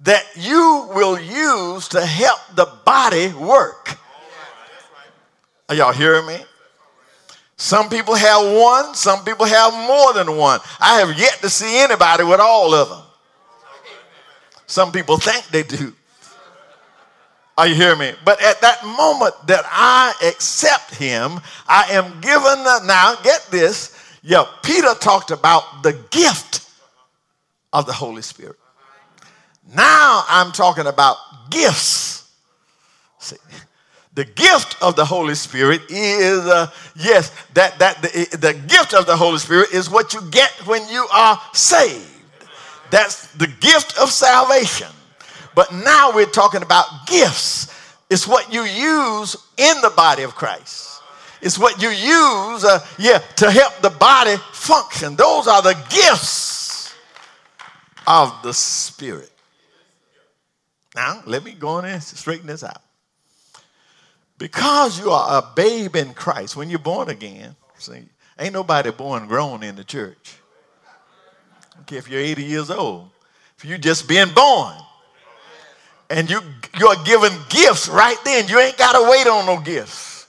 that 0.00 0.24
you 0.36 0.88
will 0.94 1.18
use 1.20 1.88
to 1.88 2.04
help 2.04 2.40
the 2.54 2.66
body 2.84 3.32
work. 3.34 3.98
Are 5.68 5.74
y'all 5.74 5.92
hearing 5.92 6.26
me? 6.26 6.38
Some 7.56 7.88
people 7.88 8.14
have 8.14 8.52
one, 8.52 8.94
some 8.94 9.24
people 9.24 9.46
have 9.46 9.72
more 9.72 10.12
than 10.12 10.36
one. 10.36 10.60
I 10.80 11.00
have 11.00 11.18
yet 11.18 11.38
to 11.40 11.48
see 11.48 11.78
anybody 11.78 12.24
with 12.24 12.40
all 12.40 12.74
of 12.74 12.88
them. 12.88 13.02
Some 14.66 14.92
people 14.92 15.18
think 15.18 15.46
they 15.46 15.62
do. 15.62 15.94
Are 17.58 17.66
you 17.66 17.74
hearing 17.74 17.98
me? 17.98 18.12
But 18.24 18.42
at 18.42 18.60
that 18.60 18.84
moment 18.84 19.34
that 19.46 19.64
I 19.66 20.14
accept 20.26 20.94
him, 20.94 21.40
I 21.66 21.84
am 21.92 22.20
given 22.20 22.64
the, 22.64 22.82
now 22.84 23.16
get 23.22 23.46
this. 23.50 23.96
Yeah, 24.22 24.44
Peter 24.62 24.94
talked 25.00 25.30
about 25.30 25.82
the 25.82 25.94
gift 26.10 26.68
of 27.72 27.86
the 27.86 27.92
Holy 27.92 28.22
Spirit. 28.22 28.56
Now 29.74 30.24
I'm 30.28 30.52
talking 30.52 30.86
about 30.86 31.16
gifts. 31.50 32.30
See, 33.18 33.36
the 34.14 34.24
gift 34.24 34.76
of 34.82 34.94
the 34.94 35.04
Holy 35.04 35.34
Spirit 35.34 35.82
is, 35.88 36.40
uh, 36.40 36.70
yes, 36.94 37.32
that, 37.54 37.78
that 37.78 38.02
the, 38.02 38.36
the 38.36 38.54
gift 38.66 38.94
of 38.94 39.06
the 39.06 39.16
Holy 39.16 39.38
Spirit 39.38 39.72
is 39.72 39.90
what 39.90 40.12
you 40.12 40.20
get 40.30 40.50
when 40.66 40.86
you 40.88 41.06
are 41.12 41.40
saved. 41.52 42.06
That's 42.90 43.32
the 43.34 43.46
gift 43.46 43.98
of 43.98 44.10
salvation. 44.10 44.88
But 45.56 45.72
now 45.72 46.12
we're 46.14 46.26
talking 46.26 46.62
about 46.62 47.06
gifts. 47.06 47.74
It's 48.10 48.28
what 48.28 48.52
you 48.52 48.62
use 48.64 49.36
in 49.56 49.80
the 49.80 49.90
body 49.96 50.22
of 50.22 50.34
Christ. 50.34 51.00
It's 51.40 51.58
what 51.58 51.80
you 51.80 51.88
use, 51.88 52.62
uh, 52.62 52.86
yeah, 52.98 53.18
to 53.36 53.50
help 53.50 53.72
the 53.80 53.88
body 53.88 54.36
function. 54.52 55.16
Those 55.16 55.48
are 55.48 55.62
the 55.62 55.72
gifts 55.88 56.94
of 58.06 58.34
the 58.42 58.52
Spirit. 58.52 59.32
Now, 60.94 61.22
let 61.24 61.42
me 61.42 61.52
go 61.52 61.68
on 61.68 61.86
and 61.86 62.02
straighten 62.02 62.46
this 62.46 62.62
out. 62.62 62.82
Because 64.36 65.00
you 65.00 65.10
are 65.10 65.38
a 65.38 65.54
babe 65.54 65.96
in 65.96 66.12
Christ, 66.12 66.54
when 66.54 66.68
you're 66.68 66.78
born 66.78 67.08
again, 67.08 67.56
see, 67.78 68.02
ain't 68.38 68.52
nobody 68.52 68.90
born 68.90 69.26
grown 69.26 69.62
in 69.62 69.74
the 69.74 69.84
church. 69.84 70.36
Okay, 71.80 71.96
if 71.96 72.10
you're 72.10 72.20
80 72.20 72.44
years 72.44 72.70
old, 72.70 73.08
if 73.56 73.64
you 73.64 73.78
just 73.78 74.06
been 74.06 74.28
born, 74.34 74.76
and 76.10 76.30
you 76.30 76.40
you're 76.78 76.96
given 77.04 77.32
gifts 77.48 77.88
right 77.88 78.16
then, 78.24 78.48
you 78.48 78.58
ain't 78.58 78.76
gotta 78.76 79.08
wait 79.10 79.26
on 79.26 79.46
no 79.46 79.60
gifts. 79.60 80.26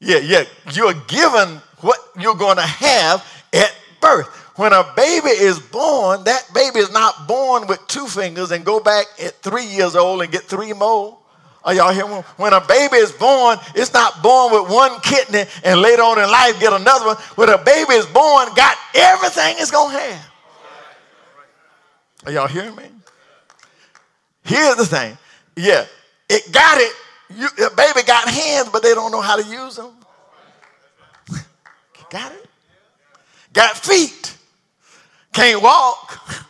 Yeah, 0.00 0.18
yeah, 0.18 0.44
you're 0.72 0.94
given 1.06 1.60
what 1.80 1.98
you're 2.18 2.34
gonna 2.36 2.66
have 2.66 3.24
at 3.52 3.74
birth. 4.00 4.28
When 4.56 4.72
a 4.72 4.92
baby 4.96 5.28
is 5.28 5.58
born, 5.60 6.24
that 6.24 6.44
baby 6.52 6.80
is 6.80 6.92
not 6.92 7.28
born 7.28 7.68
with 7.68 7.80
two 7.86 8.06
fingers 8.06 8.50
and 8.50 8.64
go 8.64 8.80
back 8.80 9.06
at 9.22 9.34
three 9.40 9.64
years 9.66 9.94
old 9.94 10.20
and 10.22 10.32
get 10.32 10.42
three 10.44 10.72
more. 10.72 11.16
Are 11.64 11.74
y'all 11.74 11.92
hearing? 11.92 12.10
When 12.36 12.52
a 12.52 12.60
baby 12.60 12.96
is 12.96 13.12
born, 13.12 13.58
it's 13.74 13.92
not 13.92 14.22
born 14.22 14.52
with 14.52 14.72
one 14.72 15.00
kidney 15.00 15.44
and 15.64 15.80
later 15.80 16.02
on 16.02 16.18
in 16.18 16.30
life 16.30 16.58
get 16.58 16.72
another 16.72 17.06
one. 17.06 17.16
When 17.36 17.48
a 17.50 17.58
baby 17.58 17.94
is 17.94 18.06
born, 18.06 18.48
got 18.54 18.76
everything 18.94 19.56
it's 19.58 19.70
going 19.70 19.94
to 19.94 20.02
have. 20.02 20.30
Are 22.26 22.32
y'all 22.32 22.48
hearing 22.48 22.74
me? 22.74 22.84
Here's 24.48 24.76
the 24.76 24.86
thing. 24.86 25.18
Yeah, 25.56 25.84
it 26.26 26.50
got 26.50 26.78
it. 26.78 26.92
You, 27.36 27.48
baby 27.76 28.00
got 28.06 28.26
hands, 28.26 28.70
but 28.72 28.82
they 28.82 28.94
don't 28.94 29.12
know 29.12 29.20
how 29.20 29.36
to 29.36 29.46
use 29.46 29.76
them. 29.76 29.92
got 32.10 32.32
it? 32.32 32.46
Got 33.52 33.76
feet, 33.76 34.34
can't 35.34 35.62
walk. 35.62 36.46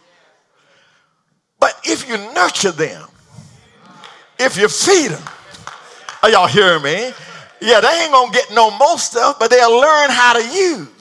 But 1.58 1.80
if 1.82 2.08
you 2.08 2.16
nurture 2.34 2.70
them, 2.70 3.08
if 4.38 4.56
you 4.56 4.68
feed 4.68 5.10
them, 5.10 5.22
are 6.22 6.30
y'all 6.30 6.46
hearing 6.46 6.84
me? 6.84 7.10
Yeah, 7.60 7.80
they 7.80 8.02
ain't 8.02 8.12
gonna 8.12 8.30
get 8.30 8.52
no 8.52 8.70
more 8.78 8.96
stuff, 8.98 9.40
but 9.40 9.50
they'll 9.50 9.76
learn 9.76 10.10
how 10.10 10.34
to 10.34 10.44
use. 10.56 10.97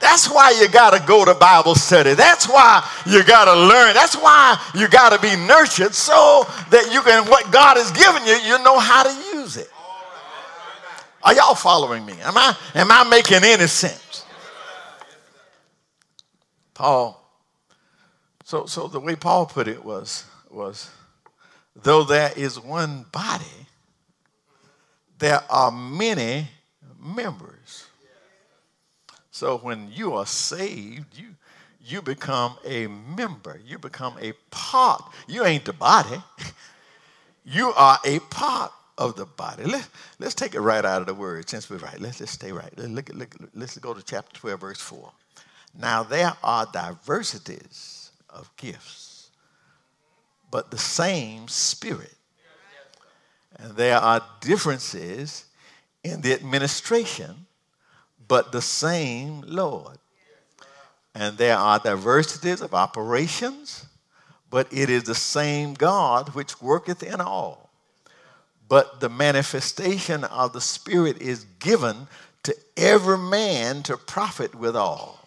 That's 0.00 0.30
why 0.30 0.58
you 0.58 0.68
got 0.68 0.98
to 0.98 1.06
go 1.06 1.24
to 1.26 1.34
Bible 1.34 1.74
study. 1.74 2.14
That's 2.14 2.48
why 2.48 2.88
you 3.06 3.22
got 3.22 3.44
to 3.44 3.54
learn. 3.54 3.94
That's 3.94 4.16
why 4.16 4.58
you 4.74 4.88
got 4.88 5.10
to 5.10 5.20
be 5.20 5.36
nurtured 5.46 5.94
so 5.94 6.44
that 6.70 6.90
you 6.90 7.02
can, 7.02 7.26
what 7.26 7.52
God 7.52 7.76
has 7.76 7.92
given 7.92 8.26
you, 8.26 8.34
you 8.50 8.62
know 8.64 8.78
how 8.78 9.02
to 9.02 9.36
use 9.36 9.58
it. 9.58 9.70
Are 11.22 11.34
y'all 11.34 11.54
following 11.54 12.06
me? 12.06 12.14
Am 12.22 12.36
I, 12.36 12.56
am 12.74 12.90
I 12.90 13.04
making 13.08 13.44
any 13.44 13.66
sense? 13.66 14.24
Paul, 16.72 17.20
so, 18.44 18.64
so 18.64 18.88
the 18.88 18.98
way 18.98 19.16
Paul 19.16 19.44
put 19.44 19.68
it 19.68 19.84
was, 19.84 20.24
was 20.50 20.90
though 21.76 22.04
there 22.04 22.32
is 22.34 22.58
one 22.58 23.04
body, 23.12 23.44
there 25.18 25.42
are 25.50 25.70
many 25.70 26.48
members. 26.98 27.59
So 29.40 29.56
when 29.56 29.90
you 29.90 30.12
are 30.16 30.26
saved, 30.26 31.16
you, 31.16 31.28
you 31.82 32.02
become 32.02 32.58
a 32.62 32.88
member. 32.88 33.58
You 33.64 33.78
become 33.78 34.18
a 34.20 34.34
part. 34.50 35.02
You 35.26 35.46
ain't 35.46 35.64
the 35.64 35.72
body. 35.72 36.22
You 37.42 37.72
are 37.74 37.98
a 38.04 38.18
part 38.18 38.70
of 38.98 39.16
the 39.16 39.24
body. 39.24 39.64
Let, 39.64 39.88
let's 40.18 40.34
take 40.34 40.54
it 40.54 40.60
right 40.60 40.84
out 40.84 41.00
of 41.00 41.06
the 41.06 41.14
word 41.14 41.48
since 41.48 41.70
we're 41.70 41.78
right. 41.78 41.98
Let's, 41.98 42.20
let's 42.20 42.32
stay 42.32 42.52
right. 42.52 42.70
Let's, 42.76 42.90
look, 42.90 43.08
look, 43.14 43.34
let's 43.54 43.78
go 43.78 43.94
to 43.94 44.02
chapter 44.04 44.38
12, 44.38 44.60
verse 44.60 44.80
4. 44.80 45.10
Now 45.80 46.02
there 46.02 46.34
are 46.44 46.68
diversities 46.70 48.10
of 48.28 48.54
gifts, 48.58 49.30
but 50.50 50.70
the 50.70 50.78
same 50.78 51.48
Spirit. 51.48 52.14
And 53.56 53.74
there 53.74 53.96
are 53.96 54.22
differences 54.42 55.46
in 56.04 56.20
the 56.20 56.34
administration 56.34 57.46
but 58.30 58.52
the 58.52 58.62
same 58.62 59.42
Lord. 59.44 59.98
And 61.16 61.36
there 61.36 61.56
are 61.56 61.80
diversities 61.80 62.60
of 62.60 62.74
operations, 62.74 63.86
but 64.50 64.68
it 64.70 64.88
is 64.88 65.02
the 65.02 65.16
same 65.16 65.74
God 65.74 66.28
which 66.32 66.62
worketh 66.62 67.02
in 67.02 67.20
all. 67.20 67.70
But 68.68 69.00
the 69.00 69.08
manifestation 69.08 70.22
of 70.22 70.52
the 70.52 70.60
Spirit 70.60 71.20
is 71.20 71.44
given 71.58 72.06
to 72.44 72.54
every 72.76 73.18
man 73.18 73.82
to 73.82 73.96
profit 73.96 74.54
withal. 74.54 75.18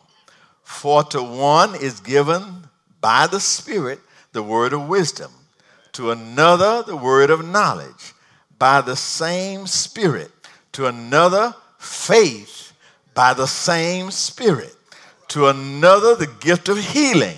For 0.63 1.03
to 1.03 1.21
one 1.21 1.75
is 1.75 1.99
given 1.99 2.69
by 3.01 3.27
the 3.27 3.41
Spirit 3.41 3.99
the 4.31 4.43
word 4.43 4.71
of 4.71 4.87
wisdom, 4.87 5.31
to 5.91 6.11
another 6.11 6.83
the 6.83 6.95
word 6.95 7.31
of 7.31 7.45
knowledge, 7.45 8.13
by 8.57 8.79
the 8.79 8.95
same 8.95 9.67
Spirit, 9.67 10.31
to 10.71 10.85
another 10.85 11.53
faith 11.77 12.62
by 13.13 13.33
the 13.33 13.47
same 13.47 14.11
Spirit. 14.11 14.75
To 15.29 15.47
another, 15.47 16.15
the 16.15 16.31
gift 16.39 16.69
of 16.69 16.77
healing 16.77 17.37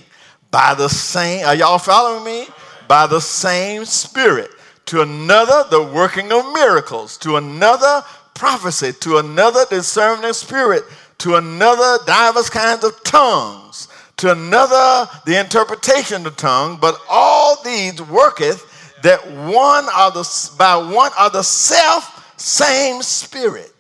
by 0.56 0.74
the 0.74 0.88
same, 0.88 1.46
are 1.46 1.54
y'all 1.54 1.78
following 1.78 2.24
me? 2.24 2.48
By 2.88 3.08
the 3.08 3.20
same 3.20 3.84
Spirit. 3.84 4.52
To 4.86 5.02
another, 5.02 5.66
the 5.70 5.84
working 5.84 6.32
of 6.32 6.46
miracles. 6.54 7.18
To 7.18 7.36
another, 7.36 8.04
prophecy. 8.36 8.94
To 9.02 9.18
another, 9.18 9.66
discerning 9.70 10.32
spirit. 10.32 10.86
To 11.20 11.36
another, 11.36 12.04
divers 12.06 12.50
kinds 12.50 12.86
of 12.86 13.04
tongues. 13.04 13.90
To 14.18 14.32
another, 14.32 15.10
the 15.26 15.40
interpretation 15.40 16.26
of 16.26 16.38
tongue. 16.38 16.78
But 16.80 17.02
all 17.10 17.62
these 17.64 18.02
worketh 18.04 19.02
that 19.02 19.20
one 19.30 19.86
are 19.94 20.12
the, 20.12 20.52
by 20.58 20.78
one 20.78 21.12
are 21.20 21.30
the 21.30 21.44
self 21.44 22.34
same 22.40 23.02
Spirit 23.02 23.75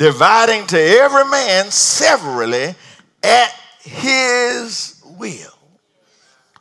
dividing 0.00 0.66
to 0.66 0.78
every 0.80 1.26
man 1.26 1.70
severally 1.70 2.74
at 3.22 3.54
his 3.82 4.98
will. 5.18 5.52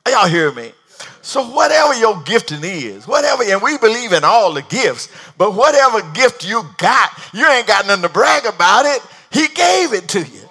Are 0.05 0.11
y'all 0.11 0.27
hear 0.27 0.51
me? 0.51 0.73
So 1.21 1.49
whatever 1.49 1.93
your 1.97 2.21
gifting 2.23 2.59
is, 2.65 3.07
whatever, 3.07 3.43
and 3.43 3.61
we 3.61 3.77
believe 3.77 4.11
in 4.11 4.25
all 4.25 4.51
the 4.51 4.63
gifts, 4.63 5.07
but 5.37 5.53
whatever 5.53 6.01
gift 6.11 6.45
you 6.45 6.63
got, 6.77 7.11
you 7.33 7.47
ain't 7.47 7.65
got 7.65 7.87
nothing 7.87 8.01
to 8.01 8.09
brag 8.09 8.45
about 8.45 8.85
it. 8.85 9.01
He 9.31 9.47
gave 9.47 9.93
it 9.93 10.09
to 10.09 10.19
you. 10.19 10.49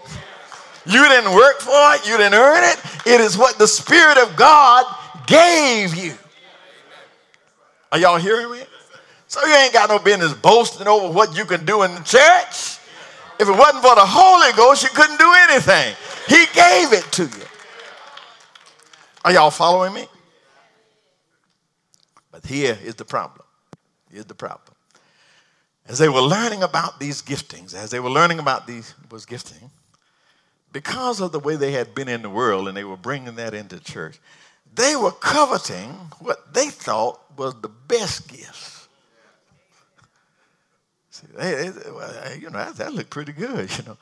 You 0.86 1.06
didn't 1.10 1.34
work 1.34 1.60
for 1.60 1.94
it, 1.94 2.08
you 2.08 2.16
didn't 2.16 2.38
earn 2.38 2.64
it. 2.64 2.80
It 3.04 3.20
is 3.20 3.36
what 3.36 3.58
the 3.58 3.68
Spirit 3.68 4.16
of 4.16 4.34
God 4.34 4.86
gave 5.26 5.94
you. 5.94 6.14
Are 7.92 7.98
y'all 7.98 8.16
hearing 8.16 8.50
me? 8.50 8.62
So 9.26 9.44
you 9.44 9.54
ain't 9.56 9.74
got 9.74 9.90
no 9.90 9.98
business 9.98 10.32
boasting 10.32 10.86
over 10.86 11.12
what 11.12 11.36
you 11.36 11.44
can 11.44 11.66
do 11.66 11.82
in 11.82 11.94
the 11.94 12.00
church. 12.00 12.77
If 13.40 13.48
it 13.48 13.52
wasn't 13.52 13.84
for 13.84 13.94
the 13.94 14.04
Holy 14.04 14.52
Ghost, 14.56 14.82
you 14.82 14.88
couldn't 14.90 15.18
do 15.18 15.32
anything. 15.48 15.94
He 16.26 16.46
gave 16.54 16.92
it 16.92 17.04
to 17.12 17.24
you. 17.24 17.44
Are 19.24 19.32
y'all 19.32 19.50
following 19.50 19.94
me? 19.94 20.06
But 22.30 22.44
here 22.44 22.78
is 22.82 22.96
the 22.96 23.04
problem. 23.04 23.46
Here's 24.10 24.26
the 24.26 24.34
problem. 24.34 24.74
As 25.86 25.98
they 25.98 26.08
were 26.08 26.20
learning 26.20 26.62
about 26.62 27.00
these 27.00 27.22
giftings, 27.22 27.74
as 27.74 27.90
they 27.90 28.00
were 28.00 28.10
learning 28.10 28.38
about 28.38 28.66
these 28.66 28.94
was 29.10 29.24
gifting, 29.24 29.70
because 30.72 31.20
of 31.20 31.32
the 31.32 31.38
way 31.38 31.56
they 31.56 31.72
had 31.72 31.94
been 31.94 32.08
in 32.08 32.22
the 32.22 32.30
world 32.30 32.68
and 32.68 32.76
they 32.76 32.84
were 32.84 32.96
bringing 32.96 33.36
that 33.36 33.54
into 33.54 33.80
church, 33.80 34.20
they 34.74 34.96
were 34.96 35.12
coveting 35.12 35.90
what 36.20 36.52
they 36.52 36.68
thought 36.68 37.20
was 37.36 37.54
the 37.60 37.68
best 37.68 38.28
gifts. 38.28 38.77
You 41.22 42.50
know, 42.50 42.58
that, 42.58 42.76
that 42.76 42.92
looked 42.92 43.10
pretty 43.10 43.32
good, 43.32 43.70
you 43.78 43.84
know. 43.84 43.96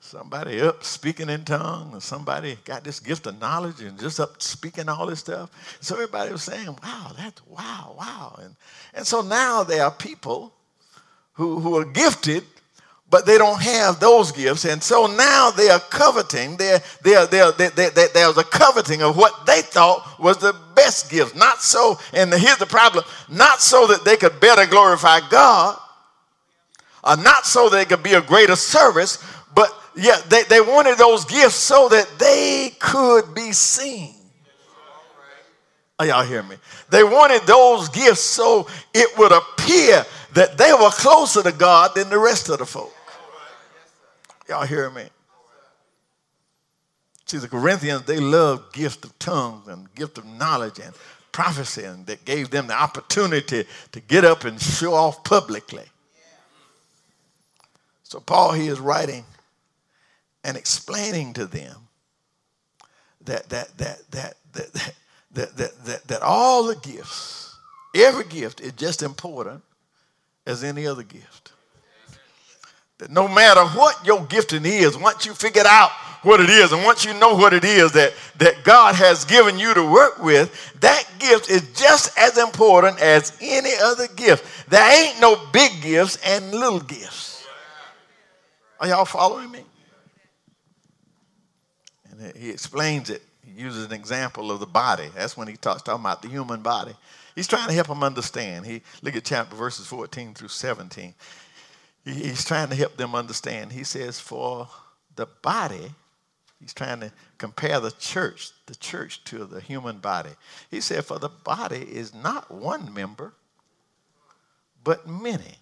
Somebody 0.00 0.60
up 0.60 0.84
speaking 0.84 1.30
in 1.30 1.46
tongues, 1.46 2.04
somebody 2.04 2.58
got 2.66 2.84
this 2.84 3.00
gift 3.00 3.26
of 3.26 3.40
knowledge 3.40 3.80
and 3.80 3.98
just 3.98 4.20
up 4.20 4.42
speaking 4.42 4.86
all 4.86 5.06
this 5.06 5.20
stuff. 5.20 5.50
So 5.80 5.94
everybody 5.94 6.30
was 6.30 6.42
saying, 6.42 6.76
wow, 6.82 7.12
that's 7.16 7.40
wow, 7.46 7.94
wow. 7.98 8.38
And, 8.42 8.54
and 8.92 9.06
so 9.06 9.22
now 9.22 9.62
there 9.62 9.82
are 9.82 9.90
people 9.90 10.52
who, 11.32 11.58
who 11.58 11.78
are 11.78 11.86
gifted, 11.86 12.44
but 13.08 13.24
they 13.24 13.38
don't 13.38 13.62
have 13.62 13.98
those 13.98 14.30
gifts. 14.30 14.66
And 14.66 14.82
so 14.82 15.06
now 15.06 15.50
they 15.50 15.70
are 15.70 15.80
coveting, 15.80 16.58
they're, 16.58 16.82
they're, 17.02 17.26
they're, 17.26 17.52
they 17.52 17.70
they 17.70 18.06
there's 18.12 18.36
a 18.36 18.44
coveting 18.44 19.02
of 19.02 19.16
what 19.16 19.46
they 19.46 19.62
thought 19.62 20.20
was 20.20 20.36
the 20.36 20.54
best 20.74 21.10
gift. 21.10 21.34
Not 21.34 21.62
so, 21.62 21.98
and 22.12 22.32
here's 22.34 22.58
the 22.58 22.66
problem, 22.66 23.04
not 23.30 23.62
so 23.62 23.86
that 23.86 24.04
they 24.04 24.18
could 24.18 24.38
better 24.38 24.66
glorify 24.66 25.20
God, 25.30 25.78
uh, 27.04 27.16
not 27.16 27.46
so 27.46 27.68
that 27.68 27.76
they 27.76 27.84
could 27.84 28.02
be 28.02 28.14
a 28.14 28.20
greater 28.20 28.56
service, 28.56 29.22
but 29.54 29.70
yeah, 29.94 30.20
they, 30.28 30.42
they 30.44 30.60
wanted 30.60 30.98
those 30.98 31.24
gifts 31.24 31.54
so 31.54 31.88
that 31.90 32.08
they 32.18 32.74
could 32.80 33.34
be 33.34 33.52
seen. 33.52 34.14
Are 35.98 36.06
y'all 36.06 36.24
hear 36.24 36.42
me? 36.42 36.56
They 36.90 37.04
wanted 37.04 37.42
those 37.42 37.88
gifts 37.90 38.20
so 38.20 38.66
it 38.92 39.16
would 39.16 39.30
appear 39.30 40.04
that 40.32 40.58
they 40.58 40.72
were 40.72 40.90
closer 40.90 41.42
to 41.42 41.52
God 41.52 41.92
than 41.94 42.10
the 42.10 42.18
rest 42.18 42.48
of 42.48 42.58
the 42.58 42.66
folk. 42.66 42.92
Y'all 44.48 44.66
hear 44.66 44.90
me? 44.90 45.04
See, 47.26 47.38
the 47.38 47.48
Corinthians, 47.48 48.02
they 48.02 48.18
loved 48.18 48.74
gift 48.74 49.04
of 49.04 49.18
tongues 49.18 49.68
and 49.68 49.92
gift 49.94 50.18
of 50.18 50.26
knowledge 50.26 50.78
and 50.78 50.92
prophecy, 51.32 51.84
and 51.84 52.06
that 52.06 52.24
gave 52.24 52.50
them 52.50 52.66
the 52.66 52.74
opportunity 52.74 53.64
to 53.92 54.00
get 54.00 54.24
up 54.24 54.44
and 54.44 54.60
show 54.60 54.94
off 54.94 55.24
publicly. 55.24 55.84
So 58.14 58.20
Paul 58.20 58.52
he 58.52 58.68
is 58.68 58.78
writing 58.78 59.24
and 60.44 60.56
explaining 60.56 61.32
to 61.32 61.46
them 61.46 61.74
that 63.24 63.48
that 63.48 63.76
that 63.78 64.08
that 64.12 64.34
that 64.52 64.92
that 65.32 65.56
that, 65.56 65.84
that, 65.84 66.06
that 66.06 66.22
all 66.22 66.62
the 66.62 66.76
gifts, 66.76 67.56
every 67.92 68.22
gift 68.22 68.60
is 68.60 68.70
just 68.74 69.02
important 69.02 69.64
as 70.46 70.62
any 70.62 70.86
other 70.86 71.02
gift. 71.02 71.50
That 72.98 73.10
no 73.10 73.26
matter 73.26 73.64
what 73.76 74.06
your 74.06 74.24
gifting 74.26 74.64
is, 74.64 74.96
once 74.96 75.26
you 75.26 75.34
figure 75.34 75.64
out 75.66 75.90
what 76.22 76.38
it 76.38 76.50
is, 76.50 76.70
and 76.70 76.84
once 76.84 77.04
you 77.04 77.14
know 77.14 77.34
what 77.34 77.52
it 77.52 77.64
is 77.64 77.90
that, 77.94 78.12
that 78.38 78.62
God 78.62 78.94
has 78.94 79.24
given 79.24 79.58
you 79.58 79.74
to 79.74 79.82
work 79.82 80.22
with, 80.22 80.72
that 80.82 81.04
gift 81.18 81.50
is 81.50 81.68
just 81.72 82.16
as 82.16 82.38
important 82.38 83.00
as 83.00 83.36
any 83.40 83.72
other 83.82 84.06
gift. 84.06 84.70
There 84.70 85.08
ain't 85.08 85.20
no 85.20 85.34
big 85.52 85.82
gifts 85.82 86.16
and 86.24 86.52
little 86.52 86.78
gifts. 86.78 87.33
Are 88.84 88.88
y'all 88.88 89.06
following 89.06 89.50
me? 89.50 89.64
And 92.10 92.36
he 92.36 92.50
explains 92.50 93.08
it. 93.08 93.22
He 93.42 93.58
uses 93.58 93.86
an 93.86 93.92
example 93.92 94.50
of 94.50 94.60
the 94.60 94.66
body. 94.66 95.08
That's 95.14 95.38
when 95.38 95.48
he 95.48 95.56
talks 95.56 95.80
talking 95.80 96.04
about 96.04 96.20
the 96.20 96.28
human 96.28 96.60
body. 96.60 96.92
He's 97.34 97.46
trying 97.46 97.68
to 97.68 97.72
help 97.72 97.86
them 97.86 98.02
understand. 98.02 98.66
He 98.66 98.82
look 99.00 99.16
at 99.16 99.24
chapter 99.24 99.56
verses 99.56 99.86
14 99.86 100.34
through 100.34 100.48
17. 100.48 101.14
He, 102.04 102.12
he's 102.12 102.44
trying 102.44 102.68
to 102.68 102.74
help 102.74 102.98
them 102.98 103.14
understand. 103.14 103.72
He 103.72 103.84
says, 103.84 104.20
For 104.20 104.68
the 105.16 105.28
body 105.40 105.94
He's 106.60 106.74
trying 106.74 107.00
to 107.00 107.10
compare 107.38 107.80
the 107.80 107.90
church, 107.90 108.50
the 108.66 108.74
church 108.74 109.24
to 109.24 109.46
the 109.46 109.62
human 109.62 109.96
body. 109.98 110.30
He 110.70 110.82
said, 110.82 111.06
For 111.06 111.18
the 111.18 111.30
body 111.30 111.86
is 111.90 112.12
not 112.12 112.50
one 112.50 112.92
member, 112.92 113.32
but 114.82 115.08
many. 115.08 115.56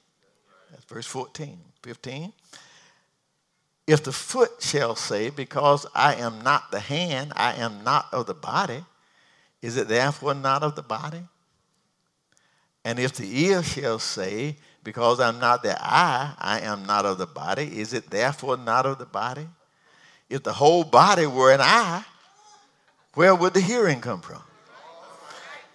That's 0.73 0.85
verse 0.87 1.07
14. 1.07 1.59
15. 1.83 2.33
If 3.87 4.05
the 4.05 4.13
foot 4.13 4.51
shall 4.61 4.95
say, 4.95 5.31
Because 5.31 5.87
I 5.95 6.15
am 6.15 6.43
not 6.43 6.71
the 6.71 6.81
hand, 6.81 7.33
I 7.37 7.55
am 7.55 7.83
not 7.85 8.07
of 8.13 8.27
the 8.27 8.35
body, 8.35 8.85
is 9.61 9.77
it 9.77 9.89
therefore 9.89 10.35
not 10.35 10.63
of 10.63 10.77
the 10.77 10.83
body? 10.83 11.23
And 12.85 12.99
if 12.99 13.15
the 13.15 13.45
ear 13.45 13.63
shall 13.63 13.99
say, 13.99 14.57
Because 14.85 15.21
I'm 15.21 15.39
not 15.39 15.63
the 15.63 15.77
eye, 15.81 16.35
I 16.39 16.61
am 16.61 16.85
not 16.87 17.07
of 17.07 17.19
the 17.19 17.27
body, 17.27 17.81
is 17.81 17.93
it 17.93 18.11
therefore 18.11 18.57
not 18.57 18.87
of 18.87 18.99
the 18.99 19.07
body? 19.07 19.49
If 20.31 20.43
the 20.43 20.53
whole 20.53 20.85
body 20.85 21.27
were 21.27 21.53
an 21.53 21.61
eye, 21.61 22.05
where 23.15 23.35
would 23.35 23.55
the 23.55 23.61
hearing 23.61 24.01
come 24.01 24.21
from? 24.21 24.43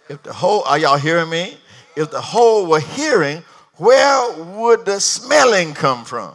If 0.10 0.24
the 0.24 0.34
whole, 0.34 0.64
are 0.64 0.80
y'all 0.80 0.98
hearing 0.98 1.30
me? 1.30 1.58
If 1.96 2.12
the 2.12 2.22
whole 2.22 2.66
were 2.66 2.80
hearing, 2.80 3.44
where 3.76 4.44
would 4.44 4.86
the 4.86 5.00
smelling 5.00 5.74
come 5.74 6.06
from? 6.06 6.34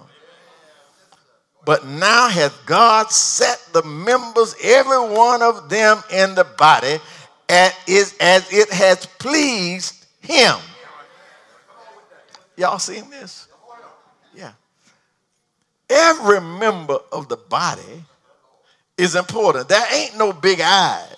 But 1.65 1.87
now 1.87 2.29
hath 2.29 2.59
God 2.67 3.11
set 3.11 3.61
the 3.73 3.83
members, 3.85 4.55
every 4.63 4.99
one 4.99 5.43
of 5.43 5.69
them 5.69 6.03
in 6.13 6.35
the 6.35 6.45
body, 6.45 6.99
as, 7.49 7.73
as 8.21 8.53
it 8.53 8.71
has 8.71 9.07
pleased 9.19 10.07
him. 10.21 10.57
Y'all 12.57 12.79
seen 12.79 13.09
this? 13.11 13.49
Yeah. 14.35 14.53
Every 15.89 16.41
member 16.41 16.99
of 17.13 17.29
the 17.29 17.37
body 17.37 18.05
is 18.99 19.15
important. 19.15 19.69
There 19.69 19.95
ain't 19.95 20.19
no 20.19 20.33
big 20.33 20.61
eyes 20.61 21.17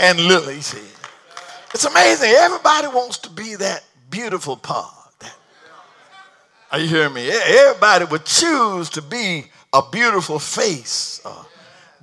and 0.00 0.18
he 0.18 0.60
said. 0.60 0.80
It's 1.74 1.84
amazing. 1.84 2.30
Everybody 2.30 2.88
wants 2.88 3.18
to 3.18 3.30
be 3.30 3.54
that 3.56 3.84
beautiful 4.08 4.56
part. 4.56 4.92
Are 6.72 6.78
you 6.78 6.86
hearing 6.86 7.14
me? 7.14 7.28
Everybody 7.28 8.04
would 8.04 8.24
choose 8.24 8.90
to 8.90 9.02
be 9.02 9.46
a 9.72 9.82
beautiful 9.90 10.38
face, 10.38 11.20
or 11.24 11.46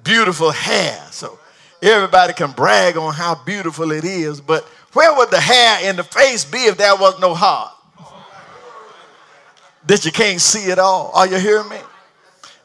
beautiful 0.04 0.52
hair. 0.52 1.02
So 1.12 1.40
everybody 1.82 2.34
can 2.34 2.52
brag 2.52 2.98
on 2.98 3.14
how 3.14 3.36
beautiful 3.46 3.92
it 3.92 4.04
is, 4.04 4.42
but 4.42 4.64
where 4.94 5.16
would 5.16 5.32
the 5.32 5.40
hair 5.40 5.90
in 5.90 5.96
the 5.96 6.04
face 6.04 6.44
be 6.44 6.60
if 6.60 6.78
there 6.78 6.96
was 6.96 7.20
no 7.20 7.34
heart? 7.34 7.72
That 9.86 10.04
you 10.04 10.12
can't 10.12 10.42
see 10.42 10.70
it 10.70 10.80
all. 10.80 11.12
Are 11.14 11.28
you 11.28 11.38
hearing 11.38 11.70
me? 11.70 11.80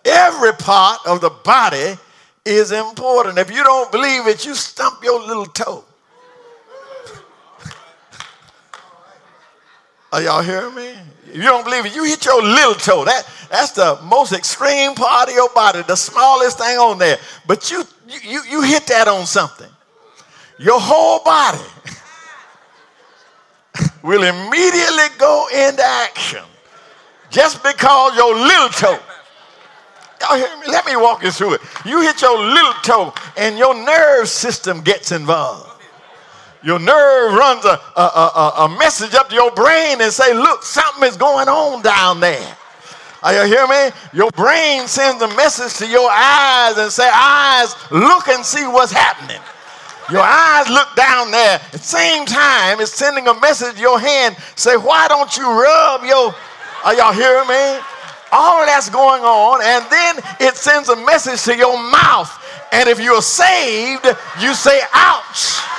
Every 0.05 0.53
part 0.55 1.07
of 1.07 1.21
the 1.21 1.31
body 1.31 1.97
is 2.45 2.73
important. 2.73 3.39
If 3.39 3.51
you 3.51 3.63
don't 3.63 3.93
believe 3.93 4.27
it, 4.27 4.45
you 4.45 4.55
stump 4.57 5.05
your 5.05 5.21
little 5.21 5.47
toe. 5.47 5.85
Are 10.13 10.21
y'all 10.21 10.43
hearing 10.43 10.75
me? 10.75 10.95
If 11.33 11.39
you 11.39 11.45
don't 11.45 11.65
believe 11.65 11.87
it, 11.87 11.97
you 11.97 12.05
hit 12.05 12.27
your 12.27 12.43
little 12.43 12.75
toe. 12.75 13.07
That, 13.07 13.27
that's 13.51 13.73
the 13.73 13.99
most 14.05 14.35
extreme 14.35 14.95
part 14.95 15.31
of 15.31 15.35
your 15.35 15.49
body, 15.55 15.83
the 15.83 15.97
smallest 15.97 16.59
thing 16.59 16.77
on 16.77 16.99
there. 16.99 17.17
But 17.47 17.71
you, 17.71 17.85
you, 18.23 18.43
you 18.51 18.61
hit 18.61 18.87
that 18.89 19.09
on 19.09 19.25
something. 19.25 19.71
Your 20.59 20.79
whole 20.79 21.25
body 21.25 21.59
will 24.03 24.23
immediately 24.23 25.07
go 25.17 25.49
into 25.49 25.83
action 25.83 26.45
just 27.31 27.63
because 27.63 28.15
your 28.15 28.35
little 28.35 28.69
toe. 28.69 28.99
Y'all 30.21 30.37
hear 30.37 30.55
me? 30.61 30.67
Let 30.69 30.85
me 30.85 30.97
walk 30.97 31.23
you 31.23 31.31
through 31.31 31.55
it. 31.55 31.63
You 31.87 32.03
hit 32.03 32.21
your 32.21 32.39
little 32.39 32.75
toe 32.83 33.15
and 33.39 33.57
your 33.57 33.75
nerve 33.75 34.29
system 34.29 34.83
gets 34.83 35.13
involved. 35.13 35.72
Your 36.65 36.79
nerve 36.79 37.35
runs 37.35 37.65
a, 37.65 37.81
a, 37.97 38.03
a, 38.03 38.53
a 38.65 38.79
message 38.79 39.15
up 39.15 39.29
to 39.31 39.35
your 39.35 39.51
brain 39.51 40.01
and 40.01 40.13
say, 40.13 40.33
look, 40.33 40.63
something 40.63 41.09
is 41.09 41.17
going 41.17 41.49
on 41.49 41.83
down 41.83 42.21
there. 42.21 42.57
Are 43.23 43.33
you 43.35 43.55
hear 43.55 43.67
me? 43.67 43.95
Your 44.13 44.31
brain 44.33 44.87
sends 44.87 45.23
a 45.23 45.29
message 45.37 45.75
to 45.79 45.87
your 45.87 46.09
eyes 46.11 46.77
and 46.77 46.91
say, 46.91 47.09
eyes, 47.13 47.75
look 47.91 48.29
and 48.29 48.45
see 48.45 48.67
what's 48.67 48.93
happening. 48.93 49.41
Your 50.11 50.23
eyes 50.23 50.69
look 50.69 50.95
down 50.97 51.31
there. 51.31 51.59
At 51.59 51.73
the 51.73 51.79
same 51.79 52.27
time, 52.27 52.81
it's 52.81 52.93
sending 52.93 53.29
a 53.29 53.39
message 53.41 53.77
to 53.77 53.81
your 53.81 53.99
hand. 53.99 54.37
Say, 54.57 54.77
why 54.77 55.09
don't 55.09 55.37
you 55.37 55.45
rub 55.45 56.05
your, 56.05 56.35
are 56.85 56.95
y'all 56.95 57.13
hearing 57.13 57.49
me? 57.49 57.81
All 58.33 58.61
of 58.61 58.67
that's 58.67 58.91
going 58.91 59.23
on. 59.23 59.61
And 59.63 59.85
then 59.91 60.19
it 60.41 60.57
sends 60.57 60.89
a 60.89 60.97
message 61.07 61.43
to 61.45 61.57
your 61.57 61.77
mouth. 61.91 62.31
And 62.73 62.89
if 62.89 63.01
you're 63.01 63.23
saved, 63.23 64.07
you 64.41 64.55
say, 64.55 64.81
ouch. 64.93 65.72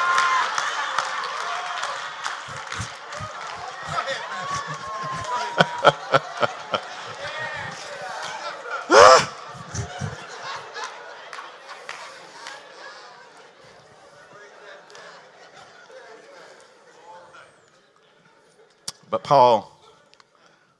Paul, 19.34 19.82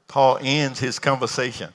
Paul 0.06 0.38
ends 0.40 0.78
his 0.78 1.00
conversation. 1.00 1.72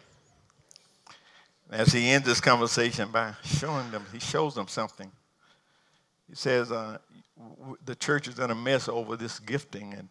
As 1.70 1.92
he 1.92 2.10
ends 2.10 2.26
his 2.26 2.40
conversation 2.40 3.12
by 3.12 3.34
showing 3.44 3.92
them, 3.92 4.06
he 4.14 4.20
shows 4.20 4.56
them 4.56 4.70
something. 4.70 5.12
He 6.30 6.36
says, 6.36 6.72
uh, 6.72 7.00
the 7.84 7.96
church 7.96 8.30
is 8.30 8.40
in 8.40 8.50
a 8.50 8.56
mess 8.56 8.88
over 8.88 9.18
this 9.18 9.40
gifting, 9.40 9.94
and 9.94 10.08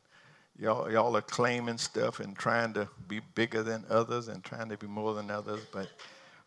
y'all, 0.59 0.93
y'all 0.93 1.17
are 1.17 1.23
claiming 1.23 1.79
stuff 1.79 2.21
and 2.21 2.37
trying 2.37 2.75
to 2.75 2.87
be 3.09 3.23
bigger 3.35 3.63
than 3.63 3.87
others 3.89 4.29
and 4.29 4.45
trying 4.45 4.69
to 4.69 4.77
be 4.77 4.87
more 4.87 5.15
than 5.15 5.31
others. 5.31 5.63
But 5.73 5.89